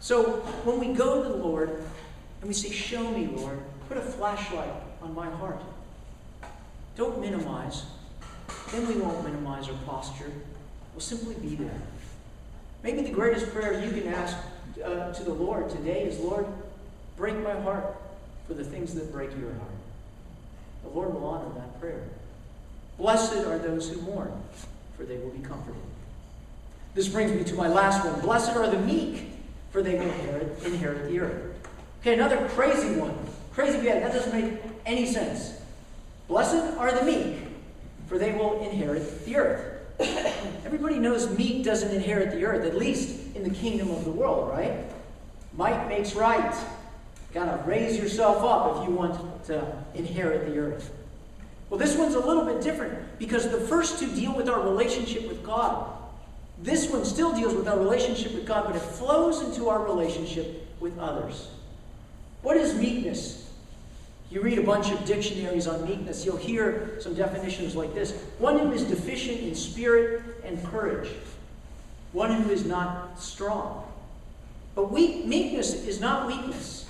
So 0.00 0.22
when 0.64 0.80
we 0.80 0.94
go 0.94 1.22
to 1.22 1.28
the 1.28 1.36
Lord 1.36 1.70
and 2.40 2.48
we 2.48 2.54
say, 2.54 2.70
Show 2.70 3.10
me, 3.10 3.26
Lord, 3.26 3.60
put 3.88 3.96
a 3.96 4.02
flashlight 4.02 4.70
on 5.02 5.14
my 5.14 5.30
heart. 5.30 5.62
Don't 6.96 7.20
minimize. 7.20 7.84
Then 8.72 8.88
we 8.88 8.94
won't 8.94 9.24
minimize 9.24 9.68
our 9.68 9.76
posture. 9.86 10.32
We'll 10.92 11.00
simply 11.00 11.34
be 11.34 11.54
there. 11.54 11.80
Maybe 12.82 13.02
the 13.02 13.12
greatest 13.12 13.52
prayer 13.52 13.84
you 13.84 13.90
can 13.90 14.12
ask 14.12 14.36
uh, 14.84 15.12
to 15.12 15.24
the 15.24 15.32
Lord 15.32 15.68
today 15.70 16.02
is, 16.02 16.18
Lord, 16.18 16.46
break 17.16 17.36
my 17.36 17.58
heart 17.60 17.96
for 18.48 18.54
the 18.54 18.64
things 18.64 18.94
that 18.94 19.12
break 19.12 19.30
your 19.38 19.52
heart. 19.52 19.70
The 20.82 20.88
Lord 20.88 21.14
will 21.14 21.26
honor 21.26 21.54
that 21.54 21.78
prayer. 21.78 22.02
Blessed 22.96 23.46
are 23.46 23.58
those 23.58 23.90
who 23.90 24.00
mourn, 24.00 24.32
for 24.96 25.04
they 25.04 25.18
will 25.18 25.30
be 25.30 25.46
comforted. 25.46 25.80
This 26.94 27.06
brings 27.06 27.30
me 27.30 27.44
to 27.44 27.54
my 27.54 27.68
last 27.68 28.04
one. 28.04 28.18
Blessed 28.20 28.56
are 28.56 28.66
the 28.66 28.80
meek, 28.80 29.30
for 29.70 29.82
they 29.82 29.94
will 29.94 30.10
inherit, 30.10 30.64
inherit 30.64 31.08
the 31.08 31.20
earth. 31.20 31.54
Okay, 32.00 32.14
another 32.14 32.48
crazy 32.48 32.98
one. 32.98 33.16
Crazy 33.52 33.78
bad. 33.78 34.02
That 34.02 34.12
doesn't 34.12 34.32
make 34.32 34.60
any 34.86 35.06
sense. 35.06 35.60
Blessed 36.26 36.76
are 36.78 36.92
the 36.92 37.04
meek, 37.04 37.38
for 38.06 38.18
they 38.18 38.32
will 38.32 38.60
inherit 38.62 39.24
the 39.26 39.36
earth. 39.36 39.74
Everybody 40.64 40.98
knows 40.98 41.36
meek 41.36 41.64
doesn't 41.64 41.94
inherit 41.94 42.30
the 42.30 42.44
earth, 42.44 42.64
at 42.64 42.76
least 42.76 43.36
in 43.36 43.42
the 43.42 43.50
kingdom 43.50 43.90
of 43.90 44.04
the 44.04 44.10
world, 44.10 44.48
right? 44.50 44.72
Might 45.56 45.88
makes 45.88 46.14
right. 46.14 46.54
Gotta 47.32 47.62
raise 47.64 47.98
yourself 47.98 48.42
up 48.42 48.76
if 48.76 48.88
you 48.88 48.94
want 48.94 49.44
to 49.46 49.76
inherit 49.94 50.46
the 50.46 50.58
earth. 50.58 50.90
Well, 51.68 51.78
this 51.78 51.96
one's 51.96 52.14
a 52.14 52.20
little 52.20 52.44
bit 52.44 52.62
different 52.62 53.18
because 53.18 53.50
the 53.50 53.60
first 53.60 53.98
two 53.98 54.10
deal 54.14 54.34
with 54.34 54.48
our 54.48 54.62
relationship 54.62 55.28
with 55.28 55.42
God. 55.42 55.92
This 56.60 56.90
one 56.90 57.04
still 57.04 57.34
deals 57.34 57.54
with 57.54 57.68
our 57.68 57.78
relationship 57.78 58.34
with 58.34 58.46
God, 58.46 58.64
but 58.66 58.76
it 58.76 58.82
flows 58.82 59.42
into 59.42 59.68
our 59.68 59.84
relationship 59.84 60.66
with 60.80 60.98
others. 60.98 61.50
What 62.42 62.56
is 62.56 62.74
meekness? 62.74 63.50
You 64.30 64.42
read 64.42 64.58
a 64.58 64.62
bunch 64.62 64.90
of 64.90 65.04
dictionaries 65.04 65.66
on 65.66 65.84
meekness, 65.86 66.24
you'll 66.24 66.36
hear 66.36 66.98
some 67.00 67.14
definitions 67.14 67.74
like 67.74 67.94
this 67.94 68.12
one 68.38 68.58
who 68.58 68.72
is 68.72 68.84
deficient 68.84 69.40
in 69.40 69.54
spirit 69.54 70.22
and 70.44 70.62
courage, 70.66 71.08
one 72.12 72.32
who 72.32 72.50
is 72.50 72.66
not 72.66 73.20
strong. 73.20 73.84
But 74.74 74.90
weak, 74.90 75.24
meekness 75.24 75.72
is 75.74 76.00
not 76.00 76.26
weakness, 76.26 76.87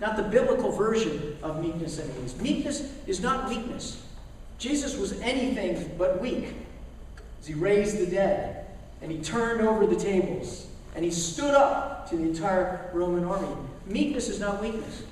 not 0.00 0.16
the 0.16 0.22
biblical 0.22 0.70
version 0.70 1.36
of 1.42 1.60
meekness, 1.62 1.98
anyways. 1.98 2.40
Meekness 2.40 2.92
is 3.06 3.20
not 3.20 3.48
weakness. 3.48 4.02
Jesus 4.58 4.96
was 4.96 5.20
anything 5.20 5.94
but 5.98 6.20
weak. 6.20 6.54
He 7.44 7.54
raised 7.54 7.98
the 7.98 8.06
dead. 8.06 8.66
and 9.00 9.12
he 9.12 9.18
turned 9.18 9.60
over 9.60 9.86
the 9.86 9.96
tables, 9.96 10.66
and 10.94 11.04
he 11.04 11.10
stood 11.10 11.54
up 11.54 12.10
to 12.10 12.16
the 12.16 12.22
entire 12.24 12.90
Roman 12.92 13.24
army. 13.24 13.46
Meekness 13.86 14.28
is 14.28 14.40
not 14.40 14.60
weakness. 14.60 15.04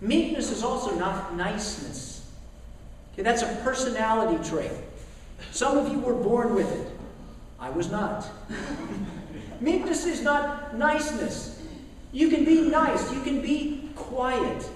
Meekness 0.00 0.50
is 0.50 0.62
also 0.62 0.94
not 0.94 1.34
niceness. 1.34 2.30
Okay, 3.12 3.22
that's 3.22 3.42
a 3.42 3.60
personality 3.64 4.42
trait. 4.48 4.70
Some 5.50 5.76
of 5.76 5.90
you 5.92 5.98
were 5.98 6.14
born 6.14 6.54
with 6.54 6.70
it. 6.70 6.92
I 7.58 7.70
was 7.70 7.90
not. 7.90 8.26
Meekness 9.60 10.06
is 10.06 10.22
not 10.22 10.76
niceness. 10.76 11.60
You 12.12 12.28
can 12.28 12.44
be 12.44 12.62
nice, 12.62 13.12
you 13.12 13.20
can 13.22 13.42
be 13.42 13.89
quiet, 14.04 14.68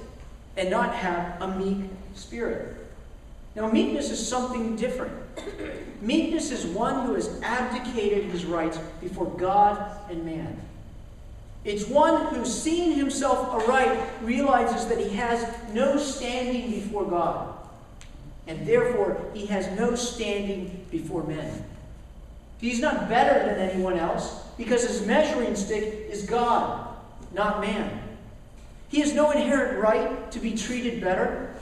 and 0.56 0.70
not 0.70 0.94
have 0.94 1.40
a 1.42 1.58
meek 1.58 1.84
spirit. 2.14 2.76
Now, 3.56 3.70
meekness 3.70 4.10
is 4.10 4.26
something 4.26 4.76
different. 4.76 5.12
Meekness 6.02 6.50
is 6.50 6.66
one 6.66 7.06
who 7.06 7.14
has 7.14 7.40
abdicated 7.42 8.24
his 8.24 8.44
rights 8.44 8.78
before 9.00 9.26
God 9.26 9.96
and 10.10 10.24
man. 10.24 10.60
It's 11.64 11.86
one 11.86 12.26
who, 12.26 12.44
seeing 12.44 12.92
himself 12.92 13.48
aright, 13.48 13.98
realizes 14.22 14.86
that 14.88 14.98
he 14.98 15.16
has 15.16 15.46
no 15.72 15.96
standing 15.96 16.70
before 16.70 17.06
God, 17.06 17.54
and 18.46 18.66
therefore 18.66 19.30
he 19.32 19.46
has 19.46 19.66
no 19.78 19.94
standing 19.94 20.84
before 20.90 21.22
men. 21.22 21.64
He's 22.60 22.80
not 22.80 23.08
better 23.08 23.46
than 23.46 23.70
anyone 23.70 23.98
else 23.98 24.42
because 24.58 24.86
his 24.86 25.06
measuring 25.06 25.56
stick 25.56 26.08
is 26.10 26.26
God, 26.26 26.86
not 27.32 27.60
man. 27.60 28.03
He 28.94 29.00
has 29.00 29.12
no 29.12 29.32
inherent 29.32 29.82
right 29.82 30.30
to 30.30 30.38
be 30.38 30.54
treated 30.54 31.00
better. 31.00 31.52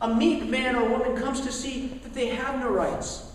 A 0.00 0.12
meek 0.12 0.44
man 0.46 0.74
or 0.74 0.88
woman 0.88 1.16
comes 1.16 1.40
to 1.42 1.52
see 1.52 1.86
that 2.02 2.12
they 2.12 2.26
have 2.26 2.58
no 2.58 2.68
rights, 2.68 3.30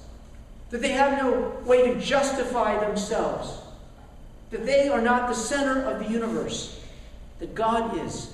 that 0.71 0.82
they 0.82 0.91
have 0.91 1.17
no 1.17 1.58
way 1.63 1.93
to 1.93 1.99
justify 2.02 2.78
themselves 2.86 3.60
that 4.52 4.65
they 4.65 4.89
are 4.89 5.02
not 5.02 5.30
the 5.30 5.36
center 5.36 5.84
of 5.84 5.99
the 5.99 6.12
universe, 6.12 6.84
that 7.39 7.54
God 7.56 7.97
is. 8.06 8.34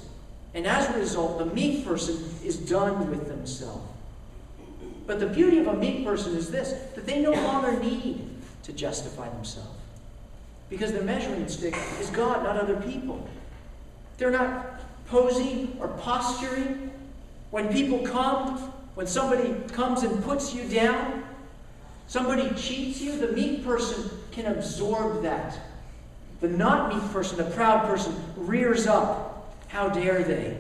And 0.54 0.66
as 0.66 0.90
a 0.90 0.98
result, 0.98 1.38
the 1.40 1.46
meek 1.46 1.86
person 1.86 2.18
is 2.44 2.58
done 2.58 3.10
with 3.10 3.28
themselves. 3.28 3.86
But 5.06 5.20
the 5.20 5.28
beauty 5.28 5.60
of 5.60 5.68
a 5.68 5.74
meek 5.74 6.06
person 6.06 6.36
is 6.36 6.50
this 6.50 6.72
that 6.96 7.06
they 7.06 7.22
no 7.22 7.32
longer 7.32 7.80
need 7.80 8.28
to 8.64 8.74
justify 8.74 9.30
themselves. 9.30 9.70
Because 10.70 10.94
their 10.94 11.04
measuring 11.04 11.48
stick 11.48 11.76
is 12.00 12.10
God, 12.10 12.44
not 12.44 12.58
other 12.58 12.78
people. 12.78 13.28
They're 14.18 14.32
not 14.32 14.75
posing 15.08 15.78
or 15.80 15.88
posturing. 15.90 16.92
When 17.52 17.72
people 17.72 18.00
come, 18.00 18.58
when 18.96 19.08
somebody 19.08 19.56
comes 19.74 20.04
and 20.04 20.24
puts 20.24 20.54
you 20.54 20.68
down, 20.68 21.24
somebody 22.08 22.50
cheats 22.56 23.02
you, 23.02 23.18
the 23.18 23.32
meek 23.32 23.64
person 23.64 24.10
can 24.32 24.46
absorb 24.48 25.24
that 25.24 25.58
the 26.42 26.48
not 26.50 26.94
meek 26.94 27.12
person, 27.12 27.38
the 27.38 27.46
proud 27.56 27.88
person, 27.88 28.14
rears 28.36 28.88
up. 28.88 29.56
How 29.68 29.90
dare 29.90 30.24
they? 30.24 30.58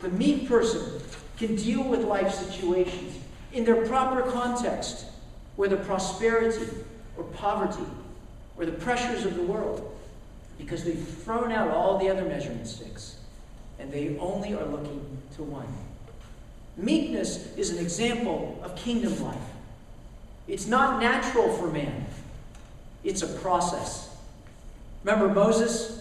The 0.00 0.08
meek 0.10 0.48
person 0.48 1.02
can 1.36 1.56
deal 1.56 1.82
with 1.82 2.04
life 2.04 2.32
situations 2.32 3.18
in 3.52 3.64
their 3.64 3.86
proper 3.86 4.22
context, 4.30 5.06
whether 5.56 5.76
prosperity 5.76 6.68
or 7.16 7.24
poverty 7.24 7.86
or 8.56 8.66
the 8.66 8.72
pressures 8.72 9.24
of 9.24 9.36
the 9.36 9.42
world, 9.42 9.96
because 10.58 10.84
they've 10.84 11.06
thrown 11.06 11.52
out 11.52 11.70
all 11.70 11.98
the 11.98 12.08
other 12.08 12.24
measurement 12.24 12.66
sticks 12.66 13.16
and 13.78 13.92
they 13.92 14.16
only 14.18 14.54
are 14.54 14.64
looking 14.64 15.04
to 15.36 15.42
one. 15.42 15.66
Meekness 16.76 17.56
is 17.56 17.70
an 17.70 17.78
example 17.78 18.60
of 18.62 18.76
kingdom 18.76 19.22
life. 19.22 19.36
It's 20.46 20.66
not 20.66 21.00
natural 21.00 21.52
for 21.56 21.68
man, 21.68 22.06
it's 23.04 23.22
a 23.22 23.28
process. 23.28 24.16
Remember 25.04 25.32
Moses? 25.32 25.96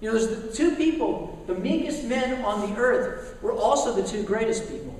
You 0.00 0.10
know, 0.10 0.18
there's 0.18 0.28
the 0.28 0.52
two 0.52 0.76
people, 0.76 1.42
the 1.46 1.54
meekest 1.54 2.04
men 2.04 2.42
on 2.42 2.70
the 2.70 2.76
earth 2.78 3.36
were 3.42 3.52
also 3.52 3.92
the 3.92 4.06
two 4.06 4.22
greatest 4.22 4.70
people 4.70 4.96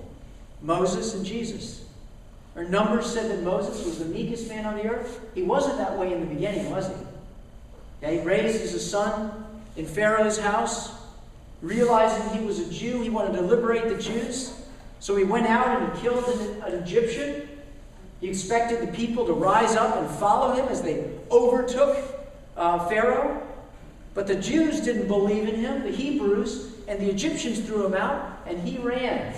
Moses 0.62 1.14
and 1.14 1.24
Jesus. 1.24 1.84
Our 2.56 2.64
numbers 2.64 3.06
said 3.06 3.30
that 3.30 3.42
Moses 3.42 3.84
was 3.84 3.98
the 3.98 4.04
meekest 4.04 4.48
man 4.48 4.66
on 4.66 4.76
the 4.76 4.90
earth. 4.90 5.20
He 5.34 5.42
wasn't 5.42 5.78
that 5.78 5.96
way 5.96 6.12
in 6.12 6.20
the 6.20 6.26
beginning, 6.26 6.70
was 6.70 6.88
he? 6.88 6.94
Yeah, 8.02 8.10
he 8.10 8.18
raised 8.20 8.60
as 8.60 8.74
a 8.74 8.80
son 8.80 9.44
in 9.76 9.86
Pharaoh's 9.86 10.38
house, 10.38 10.92
realizing 11.62 12.38
he 12.38 12.44
was 12.44 12.60
a 12.60 12.70
Jew. 12.70 13.02
He 13.02 13.10
wanted 13.10 13.34
to 13.36 13.42
liberate 13.42 13.88
the 13.88 14.02
Jews. 14.02 14.54
So 14.98 15.16
he 15.16 15.24
went 15.24 15.46
out 15.46 15.80
and 15.80 15.92
he 15.92 16.02
killed 16.02 16.24
an, 16.24 16.62
an 16.62 16.82
Egyptian. 16.82 17.48
He 18.20 18.28
expected 18.28 18.86
the 18.86 18.92
people 18.92 19.26
to 19.26 19.32
rise 19.32 19.76
up 19.76 19.96
and 19.96 20.08
follow 20.18 20.54
him 20.54 20.68
as 20.68 20.82
they 20.82 21.10
overtook 21.30 21.96
uh, 22.56 22.86
Pharaoh. 22.88 23.46
But 24.12 24.26
the 24.26 24.36
Jews 24.36 24.80
didn't 24.80 25.06
believe 25.06 25.48
in 25.48 25.54
him, 25.54 25.82
the 25.82 25.90
Hebrews, 25.90 26.72
and 26.88 27.00
the 27.00 27.08
Egyptians 27.08 27.60
threw 27.60 27.86
him 27.86 27.94
out, 27.94 28.40
and 28.46 28.60
he 28.60 28.78
ran 28.78 29.34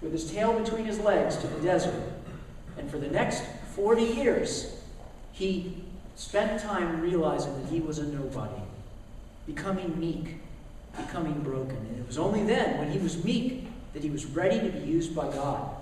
with 0.00 0.12
his 0.12 0.30
tail 0.30 0.58
between 0.58 0.84
his 0.84 0.98
legs 1.00 1.36
to 1.36 1.46
the 1.46 1.60
desert. 1.60 1.94
And 2.78 2.90
for 2.90 2.98
the 2.98 3.08
next 3.08 3.44
40 3.74 4.02
years, 4.02 4.80
he 5.32 5.82
spent 6.14 6.62
time 6.62 7.00
realizing 7.00 7.60
that 7.62 7.70
he 7.70 7.80
was 7.80 7.98
a 7.98 8.06
nobody, 8.06 8.62
becoming 9.46 9.98
meek, 9.98 10.36
becoming 10.96 11.40
broken. 11.40 11.76
And 11.76 11.98
it 11.98 12.06
was 12.06 12.18
only 12.18 12.44
then, 12.44 12.78
when 12.78 12.90
he 12.90 12.98
was 12.98 13.22
meek, 13.24 13.66
that 13.92 14.02
he 14.02 14.10
was 14.10 14.26
ready 14.26 14.60
to 14.60 14.68
be 14.68 14.86
used 14.86 15.14
by 15.14 15.30
God. 15.30 15.76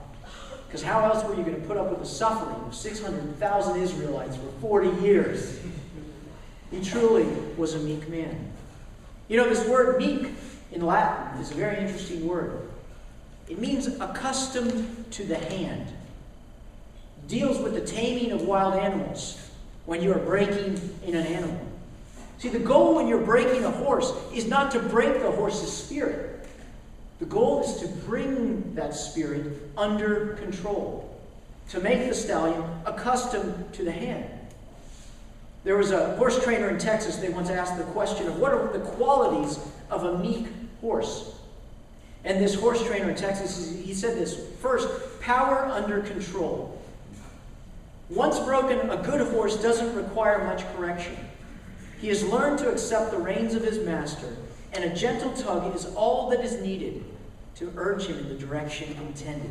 Because 0.67 0.83
how 0.83 1.05
else 1.05 1.25
were 1.25 1.35
you 1.35 1.43
going 1.43 1.61
to 1.61 1.67
put 1.67 1.77
up 1.77 1.91
with 1.91 1.99
the 1.99 2.07
suffering 2.07 2.57
of 2.65 2.75
600,000 2.75 3.81
Israelites 3.81 4.37
for 4.37 4.51
40 4.61 5.03
years? 5.03 5.59
He 6.71 6.81
truly 6.81 7.25
was 7.57 7.75
a 7.75 7.81
meek 7.81 8.09
man. 8.09 8.53
You 9.29 9.37
know, 9.37 9.49
this 9.49 9.67
word 9.67 9.99
meek 9.99 10.29
in 10.73 10.87
Latin 10.87 11.41
is 11.41 11.51
a 11.51 11.55
very 11.55 11.79
interesting 11.79 12.27
word. 12.27 12.69
It 13.49 13.59
means 13.59 13.89
accustomed 14.01 15.11
to 15.13 15.25
the 15.25 15.37
hand. 15.37 15.89
Deals 17.27 17.59
with 17.59 17.75
the 17.75 17.81
taming 17.81 18.31
of 18.31 18.43
wild 18.43 18.75
animals 18.75 19.51
when 19.87 20.03
you 20.03 20.13
are 20.13 20.19
breaking 20.19 20.81
in 21.05 21.17
an 21.17 21.27
animal. 21.27 21.70
See, 22.41 22.49
the 22.49 22.59
goal 22.59 22.95
when 22.95 23.07
you're 23.07 23.21
breaking 23.21 23.65
a 23.65 23.71
horse 23.71 24.15
is 24.33 24.47
not 24.47 24.71
to 24.71 24.81
break 24.81 25.21
the 25.21 25.31
horse's 25.31 25.71
spirit. 25.71 26.49
The 27.19 27.27
goal 27.27 27.63
is 27.63 27.77
to 27.83 27.87
bring 28.07 28.75
that 28.77 28.95
spirit 28.95 29.61
under 29.77 30.39
control, 30.41 31.21
to 31.69 31.81
make 31.81 32.09
the 32.09 32.15
stallion 32.15 32.65
accustomed 32.87 33.75
to 33.75 33.85
the 33.85 33.93
hand. 33.93 34.25
There 35.65 35.77
was 35.77 35.91
a 35.91 36.17
horse 36.17 36.43
trainer 36.43 36.71
in 36.71 36.79
Texas, 36.79 37.17
they 37.17 37.29
once 37.29 37.51
asked 37.51 37.77
the 37.77 37.85
question 37.93 38.27
of 38.27 38.39
what 38.39 38.55
are 38.55 38.73
the 38.73 38.79
qualities 38.79 39.59
of 39.91 40.05
a 40.05 40.19
meek 40.19 40.47
horse? 40.81 41.35
And 42.25 42.43
this 42.43 42.55
horse 42.55 42.83
trainer 42.87 43.11
in 43.11 43.17
Texas, 43.17 43.79
he 43.85 43.93
said 43.93 44.17
this 44.17 44.47
first, 44.63 44.89
power 45.21 45.67
under 45.67 46.01
control. 46.01 46.81
Once 48.09 48.39
broken, 48.41 48.89
a 48.89 48.97
good 48.97 49.31
horse 49.31 49.63
doesn't 49.63 49.95
require 49.95 50.43
much 50.47 50.65
correction. 50.75 51.19
He 52.01 52.09
has 52.09 52.25
learned 52.25 52.59
to 52.61 52.71
accept 52.71 53.11
the 53.11 53.19
reins 53.19 53.55
of 53.55 53.63
his 53.63 53.79
master, 53.85 54.37
and 54.73 54.85
a 54.85 54.95
gentle 54.95 55.33
tug 55.33 55.75
is 55.75 55.87
all 55.95 56.31
that 56.31 56.41
is 56.41 56.61
needed 56.63 57.05
to 57.57 57.73
urge 57.77 58.07
him 58.07 58.19
in 58.19 58.29
the 58.29 58.35
direction 58.35 58.97
intended. 58.97 59.51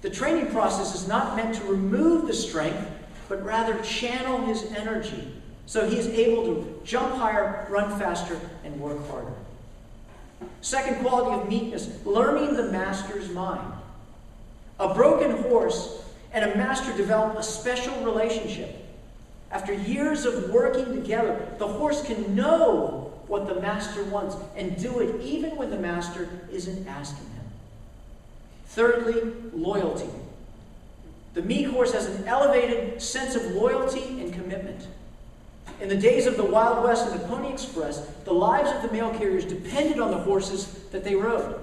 The 0.00 0.10
training 0.10 0.48
process 0.48 0.94
is 0.94 1.06
not 1.06 1.36
meant 1.36 1.54
to 1.56 1.64
remove 1.64 2.26
the 2.26 2.34
strength 2.34 2.88
but 3.28 3.44
rather 3.44 3.80
channel 3.82 4.44
his 4.44 4.64
energy 4.72 5.32
so 5.66 5.88
he 5.88 5.96
is 5.96 6.06
able 6.08 6.44
to 6.44 6.80
jump 6.84 7.14
higher, 7.14 7.66
run 7.70 7.98
faster, 7.98 8.38
and 8.64 8.78
work 8.80 9.08
harder. 9.08 9.32
Second 10.60 10.98
quality 10.98 11.40
of 11.40 11.48
meekness 11.48 11.88
learning 12.04 12.56
the 12.56 12.64
master's 12.64 13.30
mind. 13.30 13.72
A 14.80 14.92
broken 14.92 15.30
horse 15.44 16.04
and 16.32 16.50
a 16.50 16.56
master 16.56 16.94
develop 16.96 17.38
a 17.38 17.42
special 17.42 17.94
relationship. 18.04 18.81
After 19.52 19.74
years 19.74 20.24
of 20.24 20.48
working 20.48 20.94
together, 20.94 21.46
the 21.58 21.68
horse 21.68 22.02
can 22.02 22.34
know 22.34 23.12
what 23.26 23.46
the 23.46 23.60
master 23.60 24.02
wants 24.04 24.34
and 24.56 24.80
do 24.80 25.00
it 25.00 25.20
even 25.22 25.56
when 25.56 25.68
the 25.68 25.78
master 25.78 26.26
isn't 26.50 26.88
asking 26.88 27.26
him. 27.26 27.44
Thirdly, 28.66 29.20
loyalty. 29.52 30.08
The 31.34 31.42
meek 31.42 31.66
horse 31.66 31.92
has 31.92 32.06
an 32.06 32.26
elevated 32.26 33.00
sense 33.00 33.34
of 33.34 33.44
loyalty 33.52 34.22
and 34.22 34.32
commitment. 34.32 34.86
In 35.82 35.88
the 35.90 35.96
days 35.96 36.26
of 36.26 36.38
the 36.38 36.44
Wild 36.44 36.82
West 36.82 37.10
and 37.10 37.20
the 37.20 37.26
Pony 37.26 37.52
Express, 37.52 38.06
the 38.24 38.32
lives 38.32 38.70
of 38.70 38.82
the 38.82 38.90
mail 38.90 39.10
carriers 39.10 39.44
depended 39.44 40.00
on 40.00 40.10
the 40.10 40.18
horses 40.18 40.66
that 40.92 41.04
they 41.04 41.14
rode. 41.14 41.60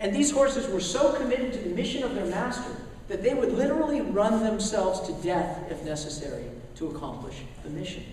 And 0.00 0.14
these 0.14 0.32
horses 0.32 0.68
were 0.68 0.80
so 0.80 1.12
committed 1.12 1.52
to 1.52 1.58
the 1.60 1.74
mission 1.74 2.02
of 2.02 2.16
their 2.16 2.26
master 2.26 2.76
that 3.06 3.22
they 3.22 3.34
would 3.34 3.52
literally 3.52 4.00
run 4.00 4.42
themselves 4.42 5.00
to 5.06 5.12
death 5.22 5.70
if 5.70 5.84
necessary 5.84 6.44
to 6.76 6.88
accomplish 6.88 7.42
the 7.62 7.70
mission. 7.70 8.04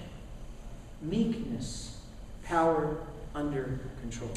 Meekness, 1.01 1.99
power 2.43 2.97
under 3.33 3.79
control. 4.01 4.31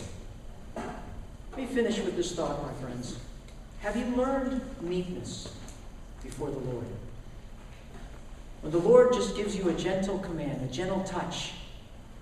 Let 0.76 1.58
me 1.58 1.66
finish 1.66 1.98
with 2.00 2.16
this 2.16 2.34
thought, 2.34 2.62
my 2.62 2.72
friends. 2.80 3.18
Have 3.80 3.96
you 3.96 4.06
learned 4.16 4.60
meekness? 4.80 5.52
before 6.24 6.50
the 6.50 6.58
Lord. 6.58 6.86
When 8.62 8.72
the 8.72 8.78
Lord 8.78 9.12
just 9.12 9.36
gives 9.36 9.54
you 9.54 9.68
a 9.68 9.74
gentle 9.74 10.18
command, 10.18 10.68
a 10.68 10.72
gentle 10.72 11.04
touch, 11.04 11.52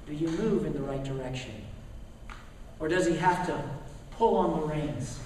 do 0.07 0.13
you 0.13 0.29
move 0.29 0.67
in 0.67 0.73
the 0.73 0.81
right 0.81 1.03
direction? 1.03 1.53
Or 2.81 2.89
does 2.89 3.07
he 3.07 3.17
have 3.17 3.47
to 3.47 3.63
pull 4.11 4.37
on 4.37 4.61
the 4.61 4.67
reins 4.67 5.21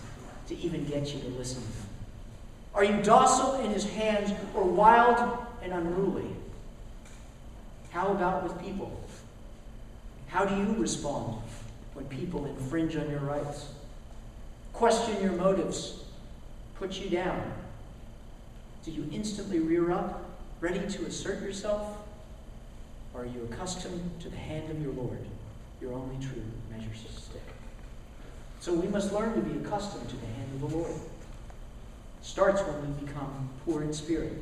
to 0.49 0.57
even 0.59 0.85
get 0.85 1.15
you 1.15 1.21
to 1.21 1.29
listen? 1.29 1.63
Are 2.75 2.85
you 2.85 3.03
docile 3.03 3.61
in 3.61 3.71
his 3.71 3.89
hands 3.89 4.31
or 4.55 4.65
wild 4.65 5.39
and 5.63 5.73
unruly? 5.73 6.29
How 7.97 8.09
about 8.09 8.43
with 8.43 8.61
people? 8.61 8.93
How 10.27 10.45
do 10.45 10.55
you 10.55 10.75
respond 10.79 11.41
when 11.95 12.05
people 12.05 12.45
infringe 12.45 12.95
on 12.95 13.09
your 13.09 13.21
rights? 13.21 13.71
Question 14.75 15.19
your 15.23 15.33
motives, 15.33 16.05
put 16.75 17.01
you 17.01 17.09
down. 17.09 17.55
Do 18.85 18.91
you 18.91 19.09
instantly 19.11 19.61
rear 19.61 19.93
up, 19.93 20.29
ready 20.61 20.87
to 20.87 21.07
assert 21.07 21.41
yourself? 21.41 21.97
Or 23.15 23.23
are 23.23 23.25
you 23.25 23.49
accustomed 23.51 24.21
to 24.21 24.29
the 24.29 24.37
hand 24.37 24.71
of 24.71 24.83
your 24.83 24.93
Lord, 24.93 25.25
your 25.81 25.95
only 25.95 26.23
true 26.23 26.43
measure 26.71 26.91
stick? 26.95 27.41
So 28.61 28.75
we 28.75 28.89
must 28.89 29.11
learn 29.15 29.33
to 29.37 29.41
be 29.41 29.59
accustomed 29.65 30.07
to 30.11 30.17
the 30.17 30.27
hand 30.27 30.63
of 30.63 30.71
the 30.71 30.77
Lord. 30.77 30.91
It 30.91 31.01
starts 32.21 32.61
when 32.61 32.95
we 32.95 33.07
become 33.07 33.49
poor 33.65 33.83
in 33.83 33.95
spirit. 33.95 34.35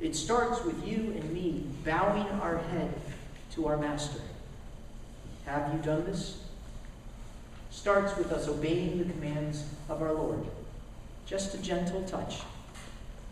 It 0.00 0.16
starts 0.16 0.64
with 0.64 0.86
you 0.86 0.96
and 0.96 1.30
me 1.32 1.64
bowing 1.84 2.26
our 2.40 2.58
head 2.58 2.94
to 3.54 3.66
our 3.66 3.76
Master. 3.76 4.20
Have 5.44 5.72
you 5.74 5.80
done 5.80 6.06
this? 6.06 6.42
Starts 7.70 8.16
with 8.16 8.32
us 8.32 8.48
obeying 8.48 8.98
the 8.98 9.12
commands 9.12 9.64
of 9.88 10.00
our 10.00 10.12
Lord. 10.12 10.44
Just 11.26 11.54
a 11.54 11.58
gentle 11.58 12.02
touch. 12.04 12.38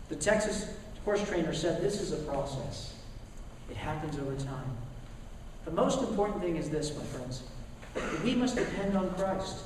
The 0.09 0.15
Texas 0.15 0.73
horse 1.05 1.27
trainer 1.27 1.53
said 1.53 1.81
this 1.81 2.01
is 2.01 2.11
a 2.11 2.17
process. 2.17 2.93
It 3.69 3.77
happens 3.77 4.17
over 4.19 4.35
time. 4.35 4.77
The 5.65 5.71
most 5.71 6.01
important 6.01 6.41
thing 6.41 6.55
is 6.55 6.69
this, 6.69 6.95
my 6.95 7.03
friends. 7.03 7.43
We 8.23 8.35
must 8.35 8.55
depend 8.55 8.95
on 8.95 9.13
Christ. 9.15 9.63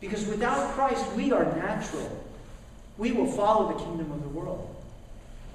Because 0.00 0.26
without 0.26 0.72
Christ, 0.74 1.04
we 1.12 1.32
are 1.32 1.44
natural. 1.56 2.24
We 2.96 3.12
will 3.12 3.30
follow 3.30 3.72
the 3.72 3.84
kingdom 3.84 4.12
of 4.12 4.22
the 4.22 4.28
world. 4.28 4.79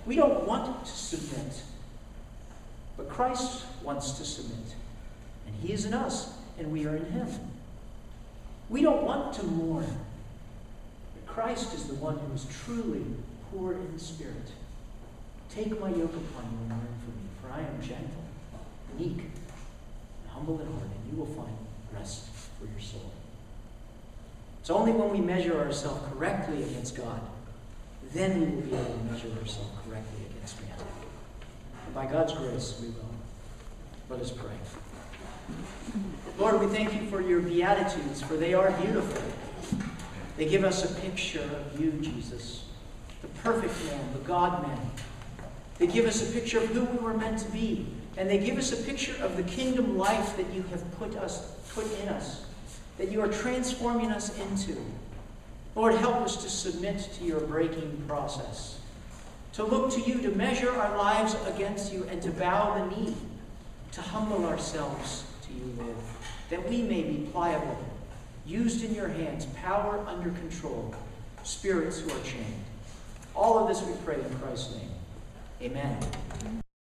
We 0.06 0.16
don't 0.16 0.46
want 0.48 0.86
to 0.86 0.92
submit. 0.92 1.62
But 2.98 3.10
Christ 3.10 3.66
wants 3.84 4.12
to 4.14 4.26
submit. 4.26 4.76
And 5.48 5.56
He 5.56 5.74
is 5.74 5.86
in 5.86 5.94
us, 5.94 6.34
and 6.58 6.72
we 6.72 6.86
are 6.86 6.96
in 6.96 7.06
Him. 7.12 7.28
We 8.70 8.82
don't 8.82 9.04
want 9.04 9.34
to 9.36 9.44
mourn. 9.44 9.88
But 11.16 11.34
Christ 11.34 11.74
is 11.74 11.86
the 11.86 11.96
one 11.96 12.18
who 12.18 12.34
is 12.34 12.46
truly 12.66 13.04
poor 13.52 13.74
in 13.74 14.00
spirit. 14.00 14.52
Take 15.50 15.80
my 15.80 15.90
yoke 15.90 16.16
upon 16.16 16.52
you 16.52 16.58
and 16.62 16.70
learn 16.70 16.88
from 17.04 17.14
me, 17.14 17.30
for 17.42 17.52
I 17.52 17.60
am 17.60 17.82
gentle, 17.82 18.24
meek, 18.98 19.20
and 19.20 20.30
humble 20.30 20.60
in 20.60 20.68
heart, 20.68 20.84
and 20.84 21.12
you 21.12 21.18
will 21.18 21.34
find 21.34 21.56
rest 21.94 22.28
for 22.60 22.66
your 22.66 22.80
soul. 22.80 23.12
It's 24.60 24.70
only 24.70 24.92
when 24.92 25.12
we 25.12 25.20
measure 25.20 25.60
ourselves 25.60 26.02
correctly 26.12 26.64
against 26.64 26.96
God, 26.98 27.22
then 28.16 28.40
we 28.40 28.46
will 28.46 28.62
be 28.62 28.76
able 28.76 28.86
to 28.86 29.04
measure 29.12 29.28
ourselves 29.40 29.70
correctly 29.84 30.26
against 30.32 30.62
man. 30.62 30.78
By 31.94 32.06
God's 32.06 32.34
grace, 32.34 32.80
we 32.82 32.88
will. 32.88 33.10
Let 34.10 34.22
us 34.22 34.32
pray. 34.32 34.54
Lord, 36.40 36.60
we 36.60 36.68
thank 36.68 36.94
you 36.94 37.08
for 37.10 37.22
your 37.22 37.42
Beatitudes, 37.42 38.22
for 38.22 38.36
they 38.36 38.54
are 38.54 38.72
beautiful. 38.72 39.22
They 40.38 40.48
give 40.48 40.64
us 40.64 40.90
a 40.90 41.02
picture 41.02 41.44
of 41.44 41.80
you, 41.80 41.92
Jesus, 42.02 42.66
the 43.22 43.28
perfect 43.44 43.74
man, 43.86 44.14
the 44.14 44.20
God 44.20 44.68
man. 44.68 44.80
They 45.78 45.88
give 45.88 46.06
us 46.06 46.28
a 46.28 46.34
picture 46.34 46.60
of 46.60 46.68
who 46.68 46.86
we 46.86 46.98
were 46.98 47.14
meant 47.14 47.40
to 47.40 47.52
be. 47.52 47.86
And 48.18 48.30
they 48.30 48.38
give 48.38 48.58
us 48.58 48.72
a 48.72 48.84
picture 48.84 49.16
of 49.22 49.36
the 49.36 49.44
kingdom 49.44 49.98
life 49.98 50.38
that 50.38 50.52
you 50.54 50.64
have 50.64 50.90
put 50.98 51.18
us 51.18 51.52
put 51.74 51.86
in 52.02 52.10
us, 52.10 52.46
that 52.98 53.12
you 53.12 53.22
are 53.22 53.28
transforming 53.28 54.12
us 54.12 54.38
into. 54.40 54.78
Lord, 55.76 55.96
help 55.96 56.16
us 56.22 56.42
to 56.42 56.50
submit 56.50 57.10
to 57.20 57.26
your 57.26 57.42
breaking 57.42 58.02
process, 58.08 58.80
to 59.54 59.64
look 59.66 59.92
to 59.92 60.00
you, 60.00 60.22
to 60.22 60.30
measure 60.30 60.72
our 60.72 60.98
lives 60.98 61.36
against 61.48 61.92
you, 61.92 62.06
and 62.06 62.22
to 62.22 62.32
bow 62.32 62.78
the 62.78 62.96
knee, 62.96 63.16
to 63.92 64.02
humble 64.02 64.46
ourselves 64.46 65.26
to 65.44 65.54
you, 65.54 65.76
Lord, 65.78 65.98
that 66.50 66.70
we 66.70 66.82
may 66.82 67.04
be 67.04 67.28
pliable, 67.30 67.78
used 68.46 68.86
in 68.86 68.96
your 68.96 69.10
hands, 69.10 69.46
power 69.58 70.04
under 70.08 70.30
control, 70.30 70.96
spirits 71.44 72.00
who 72.00 72.10
are 72.10 72.24
chained. 72.24 72.64
All 73.36 73.60
of 73.60 73.68
this 73.68 73.86
we 73.86 73.94
pray 74.06 74.16
in 74.16 74.40
Christ's 74.40 74.76
name. 74.76 74.90
Amen. 75.62 76.64